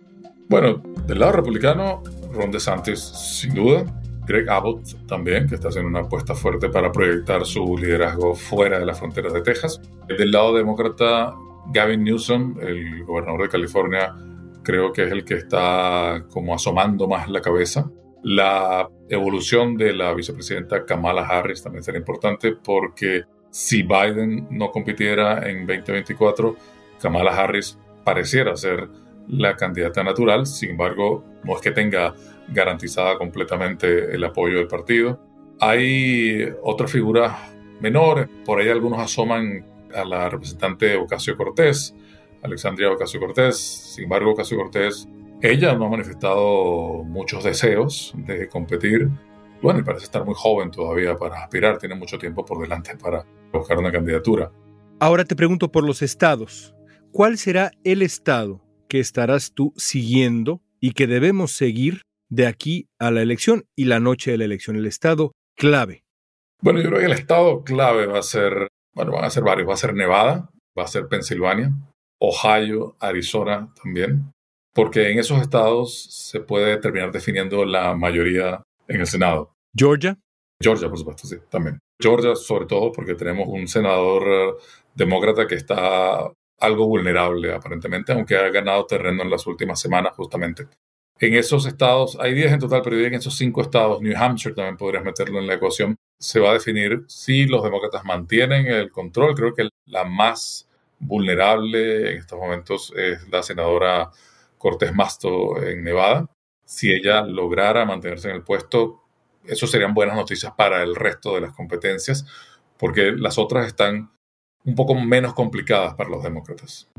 Bueno, 0.49 0.81
del 1.07 1.19
lado 1.19 1.33
republicano, 1.33 2.01
Ron 2.31 2.51
DeSantis, 2.51 2.99
sin 2.99 3.53
duda. 3.53 3.86
Greg 4.25 4.49
Abbott 4.49 5.05
también, 5.05 5.47
que 5.47 5.55
está 5.55 5.67
haciendo 5.67 5.89
una 5.89 6.01
apuesta 6.01 6.33
fuerte 6.33 6.69
para 6.69 6.91
proyectar 6.91 7.45
su 7.45 7.77
liderazgo 7.77 8.36
fuera 8.36 8.79
de 8.79 8.86
las 8.86 8.97
fronteras 8.97 9.33
de 9.33 9.41
Texas. 9.41 9.81
Del 10.07 10.31
lado 10.31 10.55
demócrata, 10.55 11.33
Gavin 11.73 12.03
Newsom, 12.03 12.55
el 12.62 13.03
gobernador 13.03 13.43
de 13.43 13.49
California, 13.49 14.15
creo 14.63 14.93
que 14.93 15.03
es 15.03 15.12
el 15.12 15.25
que 15.25 15.36
está 15.36 16.23
como 16.29 16.55
asomando 16.55 17.07
más 17.07 17.29
la 17.29 17.41
cabeza. 17.41 17.89
La 18.23 18.89
evolución 19.09 19.75
de 19.75 19.93
la 19.93 20.13
vicepresidenta 20.13 20.86
Kamala 20.86 21.27
Harris 21.27 21.62
también 21.62 21.83
será 21.83 21.97
importante 21.97 22.53
porque 22.53 23.23
si 23.49 23.83
Biden 23.83 24.47
no 24.49 24.71
compitiera 24.71 25.49
en 25.49 25.67
2024, 25.67 26.55
Kamala 27.01 27.36
Harris 27.36 27.77
pareciera 28.03 28.55
ser 28.55 28.88
la 29.27 29.55
candidata 29.55 30.03
natural, 30.03 30.45
sin 30.45 30.71
embargo, 30.71 31.23
no 31.43 31.55
es 31.55 31.62
que 31.62 31.71
tenga 31.71 32.13
garantizada 32.47 33.17
completamente 33.17 34.15
el 34.15 34.23
apoyo 34.23 34.57
del 34.57 34.67
partido. 34.67 35.19
Hay 35.59 36.49
otras 36.63 36.91
figuras 36.91 37.33
menores, 37.79 38.27
por 38.45 38.59
ahí 38.59 38.69
algunos 38.69 38.99
asoman 38.99 39.65
a 39.93 40.03
la 40.03 40.29
representante 40.29 40.95
Ocasio 40.95 41.36
Cortés, 41.38 41.93
Alexandria 42.41 42.91
Ocasio 42.91 43.19
Cortés, 43.19 43.57
sin 43.95 44.05
embargo, 44.05 44.31
Ocasio 44.31 44.57
Cortés, 44.57 45.07
ella 45.43 45.75
no 45.75 45.86
ha 45.86 45.89
manifestado 45.89 47.03
muchos 47.03 47.43
deseos 47.43 48.13
de 48.15 48.47
competir. 48.47 49.10
Bueno, 49.62 49.82
y 49.82 49.84
parece 49.84 50.06
estar 50.06 50.23
muy 50.23 50.36
joven 50.38 50.71
todavía 50.71 51.17
para 51.17 51.43
aspirar, 51.43 51.77
tiene 51.77 51.95
mucho 51.95 52.17
tiempo 52.17 52.45
por 52.45 52.62
delante 52.62 52.95
para 52.95 53.25
buscar 53.51 53.77
una 53.77 53.91
candidatura. 53.91 54.51
Ahora 55.01 55.25
te 55.25 55.36
pregunto 55.36 55.69
por 55.69 55.84
los 55.84 56.01
estados. 56.01 56.73
¿Cuál 57.12 57.38
será 57.38 57.71
el 57.84 58.01
estado 58.01 58.62
que 58.88 59.01
estarás 59.01 59.51
tú 59.53 59.73
siguiendo 59.75 60.62
y 60.79 60.93
que 60.93 61.08
debemos 61.08 61.51
seguir 61.51 62.03
de 62.29 62.47
aquí 62.47 62.88
a 62.97 63.12
la 63.12 63.21
elección 63.21 63.65
y 63.75 63.86
la 63.86 63.99
noche 63.99 64.32
de 64.32 64.38
la 64.38 64.45
elección? 64.45 64.77
El 64.77 64.86
estado 64.86 65.34
clave. 65.58 66.06
Bueno, 66.62 66.79
yo 66.79 66.88
creo 66.88 66.99
que 66.99 67.08
el 67.08 67.12
estado 67.12 67.65
clave 67.65 68.06
va 68.06 68.19
a 68.19 68.23
ser, 68.23 68.69
bueno, 68.95 69.12
van 69.12 69.25
a 69.25 69.29
ser 69.29 69.43
varios. 69.43 69.67
Va 69.67 69.73
a 69.73 69.77
ser 69.77 69.93
Nevada, 69.93 70.49
va 70.77 70.84
a 70.84 70.88
ser 70.88 71.08
Pensilvania, 71.10 71.73
Ohio, 72.17 72.95
Arizona 73.01 73.73
también, 73.84 74.32
porque 74.73 75.12
en 75.12 75.19
esos 75.19 75.41
estados 75.41 76.03
se 76.03 76.39
puede 76.39 76.77
terminar 76.77 77.12
definiendo 77.12 77.63
la 77.65 77.93
mayoría 77.95 78.63
en 78.88 79.01
el 79.01 79.07
Senado. 79.07 79.53
Georgia. 79.75 80.17
Georgia, 80.62 80.89
por 80.89 80.97
supuesto, 80.97 81.27
sí, 81.27 81.38
también. 81.49 81.79
Georgia, 82.01 82.36
sobre 82.36 82.65
todo 82.65 82.91
porque 82.91 83.15
tenemos 83.15 83.47
un 83.47 83.67
senador 83.67 84.59
demócrata 84.93 85.47
que 85.47 85.55
está 85.55 86.31
algo 86.59 86.88
vulnerable 86.88 87.53
aparentemente, 87.53 88.13
aunque 88.13 88.36
ha 88.36 88.49
ganado 88.49 88.86
terreno 88.86 89.23
en 89.23 89.29
las 89.29 89.45
últimas 89.47 89.79
semanas 89.79 90.13
justamente. 90.15 90.67
En 91.19 91.36
esos 91.36 91.65
estados, 91.65 92.17
hay 92.19 92.33
10 92.33 92.53
en 92.53 92.59
total, 92.59 92.81
pero 92.83 92.97
en 92.97 93.13
esos 93.13 93.36
5 93.36 93.62
estados, 93.62 94.01
New 94.01 94.15
Hampshire 94.17 94.55
también 94.55 94.77
podrías 94.77 95.03
meterlo 95.03 95.39
en 95.39 95.47
la 95.47 95.55
ecuación, 95.55 95.95
se 96.19 96.39
va 96.39 96.51
a 96.51 96.53
definir 96.53 97.03
si 97.07 97.45
los 97.45 97.63
demócratas 97.63 98.03
mantienen 98.03 98.67
el 98.67 98.91
control. 98.91 99.36
Creo 99.36 99.53
que 99.53 99.69
la 99.86 100.05
más 100.05 100.69
vulnerable 100.99 102.12
en 102.12 102.17
estos 102.17 102.39
momentos 102.39 102.93
es 102.95 103.27
la 103.29 103.43
senadora 103.43 104.09
Cortés 104.63 104.95
Masto 104.95 105.62
en 105.62 105.84
Nevada. 105.84 106.26
Si 106.63 106.89
ella 106.89 107.23
lograra 107.23 107.84
mantenerse 107.84 108.30
en 108.30 108.36
el 108.38 108.43
puesto, 108.43 109.02
eso 109.43 109.67
serían 109.67 109.93
buenas 109.93 110.15
noticias 110.15 110.54
para 110.56 110.82
el 110.84 110.95
resto 110.95 111.36
de 111.36 111.41
las 111.41 111.54
competencias, 111.54 112.26
porque 112.80 113.12
las 113.12 113.38
otras 113.38 113.67
están 113.67 114.12
un 114.63 114.76
poco 114.76 114.95
menos 114.95 115.34
complicadas 115.34 115.95
para 115.95 116.10
los 116.10 116.23
demócratas. 116.23 116.89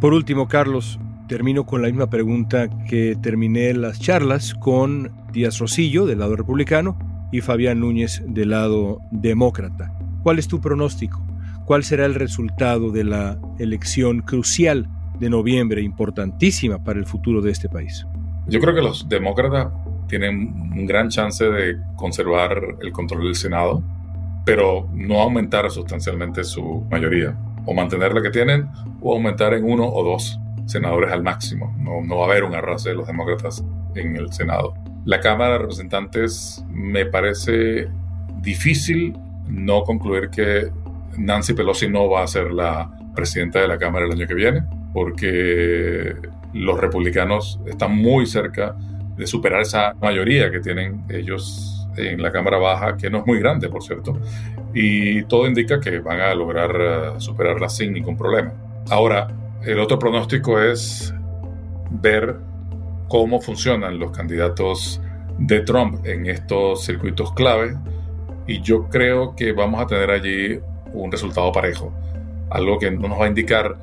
Por 0.00 0.14
último, 0.14 0.48
Carlos, 0.48 0.98
termino 1.28 1.66
con 1.66 1.82
la 1.82 1.88
misma 1.88 2.08
pregunta 2.08 2.70
que 2.88 3.14
terminé 3.22 3.74
las 3.74 4.00
charlas 4.00 4.54
con 4.54 5.12
Díaz 5.32 5.58
Rosillo 5.58 6.06
del 6.06 6.20
lado 6.20 6.34
republicano 6.34 6.98
y 7.30 7.42
Fabián 7.42 7.80
Núñez 7.80 8.22
del 8.26 8.50
lado 8.50 9.00
demócrata. 9.10 9.92
¿Cuál 10.22 10.38
es 10.38 10.48
tu 10.48 10.62
pronóstico? 10.62 11.22
¿Cuál 11.66 11.84
será 11.84 12.06
el 12.06 12.14
resultado 12.14 12.90
de 12.90 13.04
la 13.04 13.38
elección 13.58 14.22
crucial 14.22 14.88
de 15.18 15.30
noviembre, 15.30 15.82
importantísima 15.82 16.82
para 16.82 16.98
el 16.98 17.06
futuro 17.06 17.40
de 17.40 17.50
este 17.50 17.68
país? 17.68 18.06
Yo 18.46 18.60
creo 18.60 18.74
que 18.74 18.82
los 18.82 19.08
demócratas 19.08 19.68
tienen 20.06 20.70
un 20.72 20.86
gran 20.86 21.08
chance 21.08 21.44
de 21.44 21.78
conservar 21.96 22.76
el 22.80 22.92
control 22.92 23.24
del 23.24 23.34
Senado, 23.34 23.82
pero 24.44 24.88
no 24.92 25.20
aumentar 25.20 25.68
sustancialmente 25.70 26.44
su 26.44 26.86
mayoría, 26.90 27.36
o 27.64 27.74
mantener 27.74 28.14
la 28.14 28.22
que 28.22 28.30
tienen, 28.30 28.68
o 29.00 29.12
aumentar 29.12 29.54
en 29.54 29.64
uno 29.64 29.84
o 29.84 30.04
dos 30.04 30.38
senadores 30.66 31.12
al 31.12 31.22
máximo. 31.22 31.74
No, 31.78 32.16
va 32.16 32.26
a 32.26 32.30
haber 32.30 32.44
un 32.44 32.54
arrastre 32.54 32.92
de 32.92 32.98
los 32.98 33.06
demócratas 33.06 33.64
en 33.94 34.16
el 34.16 34.32
Senado. 34.32 34.74
La 35.04 35.20
Cámara 35.20 35.52
de 35.52 35.58
Representantes 35.58 36.64
me 36.70 37.06
parece 37.06 37.88
difícil 38.40 39.16
no 39.48 39.82
concluir 39.82 40.30
que 40.30 40.70
Nancy 41.16 41.54
Pelosi 41.54 41.88
no 41.88 42.08
va 42.08 42.22
a 42.22 42.26
ser 42.26 42.52
la 42.52 42.90
presidenta 43.14 43.60
de 43.60 43.68
la 43.68 43.78
Cámara 43.78 44.06
el 44.06 44.12
año 44.12 44.26
que 44.26 44.34
viene, 44.34 44.62
porque 44.96 46.16
los 46.54 46.80
republicanos 46.80 47.60
están 47.66 47.94
muy 47.94 48.24
cerca 48.24 48.74
de 49.14 49.26
superar 49.26 49.60
esa 49.60 49.92
mayoría 50.00 50.50
que 50.50 50.60
tienen 50.60 51.04
ellos 51.10 51.86
en 51.98 52.22
la 52.22 52.32
Cámara 52.32 52.56
Baja, 52.56 52.96
que 52.96 53.10
no 53.10 53.18
es 53.18 53.26
muy 53.26 53.38
grande, 53.38 53.68
por 53.68 53.82
cierto. 53.82 54.18
Y 54.72 55.22
todo 55.24 55.46
indica 55.46 55.80
que 55.80 55.98
van 55.98 56.20
a 56.20 56.34
lograr 56.34 56.70
eh, 56.80 57.10
superarla 57.18 57.68
sin 57.68 57.92
ningún 57.92 58.16
problema. 58.16 58.54
Ahora, 58.88 59.28
el 59.62 59.78
otro 59.80 59.98
pronóstico 59.98 60.58
es 60.62 61.12
ver 61.90 62.36
cómo 63.06 63.42
funcionan 63.42 63.98
los 63.98 64.12
candidatos 64.12 65.02
de 65.36 65.60
Trump 65.60 66.06
en 66.06 66.24
estos 66.24 66.86
circuitos 66.86 67.34
clave. 67.34 67.76
Y 68.46 68.62
yo 68.62 68.88
creo 68.88 69.36
que 69.36 69.52
vamos 69.52 69.78
a 69.82 69.86
tener 69.86 70.10
allí 70.10 70.58
un 70.94 71.12
resultado 71.12 71.52
parejo. 71.52 71.92
Algo 72.48 72.78
que 72.78 72.90
no 72.90 73.08
nos 73.08 73.20
va 73.20 73.26
a 73.26 73.28
indicar 73.28 73.76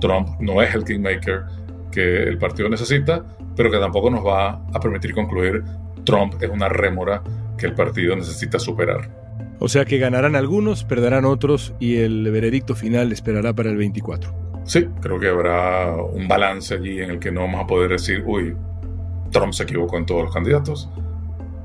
Trump 0.00 0.28
no 0.40 0.62
es 0.62 0.74
el 0.74 0.84
kingmaker 0.84 1.44
que 1.90 2.24
el 2.24 2.38
partido 2.38 2.68
necesita, 2.68 3.24
pero 3.56 3.70
que 3.70 3.78
tampoco 3.78 4.10
nos 4.10 4.24
va 4.26 4.64
a 4.72 4.80
permitir 4.80 5.14
concluir 5.14 5.62
Trump 6.04 6.34
es 6.42 6.50
una 6.50 6.68
rémora 6.68 7.22
que 7.56 7.66
el 7.66 7.74
partido 7.74 8.16
necesita 8.16 8.58
superar. 8.58 9.10
O 9.58 9.68
sea 9.68 9.84
que 9.84 9.98
ganarán 9.98 10.36
algunos, 10.36 10.84
perderán 10.84 11.24
otros 11.24 11.74
y 11.78 11.96
el 11.96 12.30
veredicto 12.30 12.74
final 12.74 13.12
esperará 13.12 13.52
para 13.52 13.70
el 13.70 13.76
24. 13.76 14.34
Sí, 14.64 14.88
creo 15.00 15.20
que 15.20 15.28
habrá 15.28 15.94
un 15.94 16.26
balance 16.26 16.74
allí 16.74 17.00
en 17.00 17.10
el 17.10 17.18
que 17.18 17.30
no 17.30 17.42
vamos 17.42 17.62
a 17.62 17.66
poder 17.66 17.90
decir, 17.90 18.22
uy, 18.26 18.56
Trump 19.30 19.52
se 19.52 19.62
equivocó 19.62 19.96
en 19.98 20.06
todos 20.06 20.24
los 20.24 20.34
candidatos. 20.34 20.90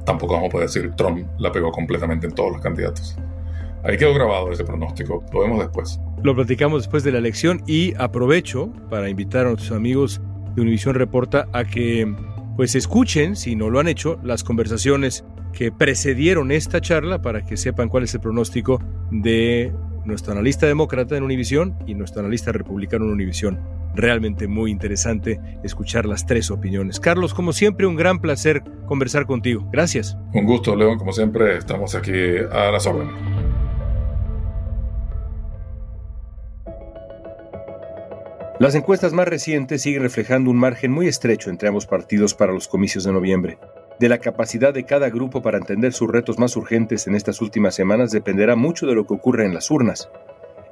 Tampoco 0.06 0.34
vamos 0.34 0.50
a 0.50 0.52
poder 0.52 0.68
decir, 0.68 0.92
Trump 0.96 1.28
la 1.40 1.52
pegó 1.52 1.72
completamente 1.72 2.28
en 2.28 2.36
todos 2.36 2.52
los 2.54 2.62
candidatos. 2.62 3.18
Ahí 3.84 3.98
quedó 3.98 4.14
grabado 4.14 4.52
ese 4.52 4.64
pronóstico, 4.64 5.24
lo 5.32 5.40
vemos 5.42 5.60
después. 5.60 6.00
lo 6.22 6.36
platicamos 6.36 6.84
después 6.84 7.04
de 7.04 7.12
la 7.12 7.18
elección 7.20 7.64
y 7.66 7.94
aprovecho 7.98 8.72
para 8.90 9.10
invitar 9.10 9.46
a 9.46 9.50
nuestros 9.50 9.72
amigos 9.72 10.22
de 10.56 10.62
Univisión 10.62 10.96
Reporta 10.96 11.48
a 11.54 11.64
que 11.64 12.14
pues 12.58 12.76
escuchen, 12.76 13.38
si 13.38 13.56
no 13.56 13.70
lo 13.70 13.80
han 13.80 13.88
hecho, 13.88 14.20
las 14.22 14.44
conversaciones 14.44 15.24
que 15.54 15.72
precedieron 15.72 16.52
esta 16.52 16.82
charla 16.82 17.22
para 17.22 17.46
que 17.46 17.56
sepan 17.56 17.88
cuál 17.88 18.04
es 18.04 18.14
el 18.14 18.20
pronóstico 18.20 18.82
de 19.12 19.74
nuestro 20.04 20.34
analista 20.34 20.68
demócrata 20.68 21.16
en 21.16 21.24
Univisión 21.24 21.78
y 21.88 21.94
nuestro 21.94 22.20
analista 22.20 22.52
republicano 22.52 23.06
en 23.06 23.12
Univisión. 23.12 23.60
Realmente 23.96 24.48
muy 24.48 24.72
interesante 24.72 25.40
escuchar 25.64 26.06
las 26.06 26.26
tres 26.26 26.52
opiniones. 26.52 27.00
Carlos, 27.00 27.34
como 27.34 27.54
siempre, 27.54 27.88
un 27.88 27.96
gran 27.96 28.20
placer 28.20 28.62
conversar 28.86 29.26
contigo. 29.26 29.68
Gracias. 29.72 30.18
Un 30.34 30.46
gusto, 30.46 30.76
León. 30.76 30.98
Como 30.98 31.14
siempre, 31.14 31.58
estamos 31.58 31.96
aquí 31.96 32.12
a 32.52 32.72
las 32.72 32.86
órdenes. 32.86 33.39
Las 38.60 38.76
encuestas 38.76 39.14
más 39.14 39.26
recientes 39.26 39.84
siguen 39.84 40.02
reflejando 40.02 40.52
un 40.52 40.58
margen 40.58 40.92
muy 40.92 41.08
estrecho 41.08 41.50
entre 41.50 41.70
ambos 41.70 41.86
partidos 41.86 42.34
para 42.34 42.52
los 42.52 42.68
comicios 42.68 43.06
de 43.06 43.14
noviembre. 43.14 43.58
De 44.02 44.10
la 44.10 44.18
capacidad 44.18 44.74
de 44.74 44.84
cada 44.84 45.10
grupo 45.10 45.42
para 45.42 45.58
entender 45.58 45.94
sus 45.94 46.10
retos 46.10 46.38
más 46.40 46.58
urgentes 46.58 47.08
en 47.08 47.16
estas 47.16 47.40
últimas 47.40 47.74
semanas 47.74 48.12
dependerá 48.12 48.58
mucho 48.58 48.86
de 48.86 48.96
lo 48.96 49.08
que 49.08 49.14
ocurra 49.14 49.46
en 49.46 49.54
las 49.54 49.72
urnas. 49.72 50.10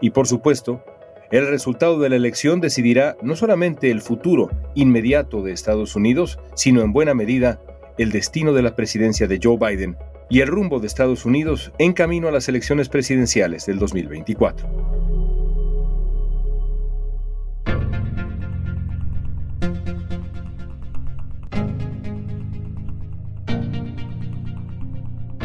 Y 0.02 0.10
por 0.10 0.28
supuesto, 0.28 0.84
el 1.32 1.48
resultado 1.48 1.98
de 1.98 2.10
la 2.10 2.18
elección 2.18 2.60
decidirá 2.60 3.16
no 3.22 3.38
solamente 3.38 3.90
el 3.90 4.02
futuro 4.02 4.50
inmediato 4.76 5.42
de 5.42 5.54
Estados 5.54 5.96
Unidos, 5.96 6.40
sino 6.56 6.82
en 6.82 6.92
buena 6.92 7.14
medida 7.14 7.62
el 7.98 8.12
destino 8.12 8.52
de 8.52 8.64
la 8.64 8.76
presidencia 8.76 9.28
de 9.28 9.40
Joe 9.42 9.58
Biden 9.58 9.96
y 10.30 10.42
el 10.42 10.50
rumbo 10.50 10.82
de 10.82 10.88
Estados 10.88 11.24
Unidos 11.24 11.72
en 11.78 11.94
camino 11.94 12.28
a 12.28 12.34
las 12.34 12.50
elecciones 12.50 12.90
presidenciales 12.90 13.66
del 13.66 13.80
2024. 13.80 15.17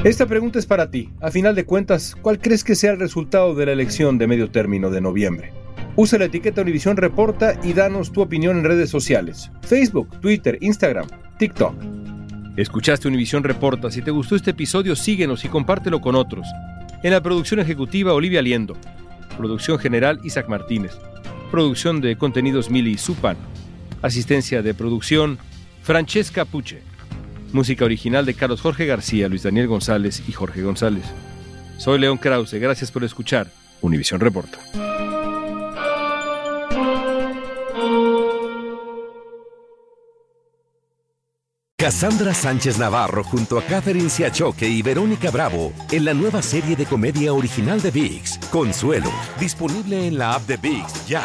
Esta 0.04 0.26
pregunta 0.26 0.58
es 0.58 0.66
para 0.66 0.90
ti. 0.90 1.10
A 1.20 1.30
final 1.30 1.54
de 1.54 1.64
cuentas, 1.64 2.16
¿cuál 2.20 2.40
crees 2.40 2.64
que 2.64 2.74
sea 2.74 2.90
el 2.90 2.98
resultado 2.98 3.54
de 3.54 3.66
la 3.66 3.72
elección 3.72 4.18
de 4.18 4.26
medio 4.26 4.50
término 4.50 4.90
de 4.90 5.00
noviembre? 5.00 5.52
Usa 5.94 6.18
la 6.18 6.24
etiqueta 6.24 6.62
Univisión 6.62 6.96
Reporta 6.96 7.54
y 7.62 7.72
danos 7.72 8.10
tu 8.10 8.20
opinión 8.20 8.58
en 8.58 8.64
redes 8.64 8.90
sociales. 8.90 9.52
Facebook, 9.62 10.08
Twitter, 10.20 10.58
Instagram, 10.60 11.06
TikTok. 11.38 11.76
Escuchaste 12.56 13.06
Univisión 13.06 13.44
Reporta. 13.44 13.92
Si 13.92 14.02
te 14.02 14.10
gustó 14.10 14.34
este 14.34 14.50
episodio, 14.50 14.96
síguenos 14.96 15.44
y 15.44 15.48
compártelo 15.48 16.00
con 16.00 16.16
otros. 16.16 16.48
En 17.04 17.12
la 17.12 17.22
producción 17.22 17.60
ejecutiva, 17.60 18.12
Olivia 18.12 18.42
Liendo. 18.42 18.76
Producción 19.38 19.78
general, 19.78 20.18
Isaac 20.24 20.48
Martínez. 20.48 20.98
Producción 21.52 22.00
de 22.00 22.16
contenidos, 22.16 22.70
Mili 22.70 22.98
Supan. 22.98 23.36
Asistencia 24.02 24.62
de 24.62 24.74
producción, 24.74 25.38
Francesca 25.84 26.44
Puche. 26.44 26.82
Música 27.52 27.84
original 27.84 28.24
de 28.24 28.34
Carlos 28.34 28.60
Jorge 28.60 28.86
García, 28.86 29.28
Luis 29.28 29.42
Daniel 29.42 29.68
González 29.68 30.22
y 30.26 30.32
Jorge 30.32 30.62
González. 30.62 31.04
Soy 31.78 31.98
León 31.98 32.18
Krause, 32.18 32.54
gracias 32.54 32.90
por 32.90 33.04
escuchar 33.04 33.48
Univisión 33.80 34.20
Reporta. 34.20 34.58
Cassandra 41.82 42.32
Sánchez 42.32 42.78
Navarro 42.78 43.24
junto 43.24 43.58
a 43.58 43.62
Catherine 43.62 44.08
Siachoque 44.08 44.68
y 44.68 44.82
Verónica 44.82 45.32
Bravo 45.32 45.72
en 45.90 46.04
la 46.04 46.14
nueva 46.14 46.40
serie 46.40 46.76
de 46.76 46.86
comedia 46.86 47.34
original 47.34 47.82
de 47.82 47.90
VIX, 47.90 48.38
Consuelo, 48.52 49.10
disponible 49.40 50.06
en 50.06 50.16
la 50.16 50.34
app 50.34 50.46
de 50.46 50.58
VIX 50.58 51.06
ya. 51.08 51.24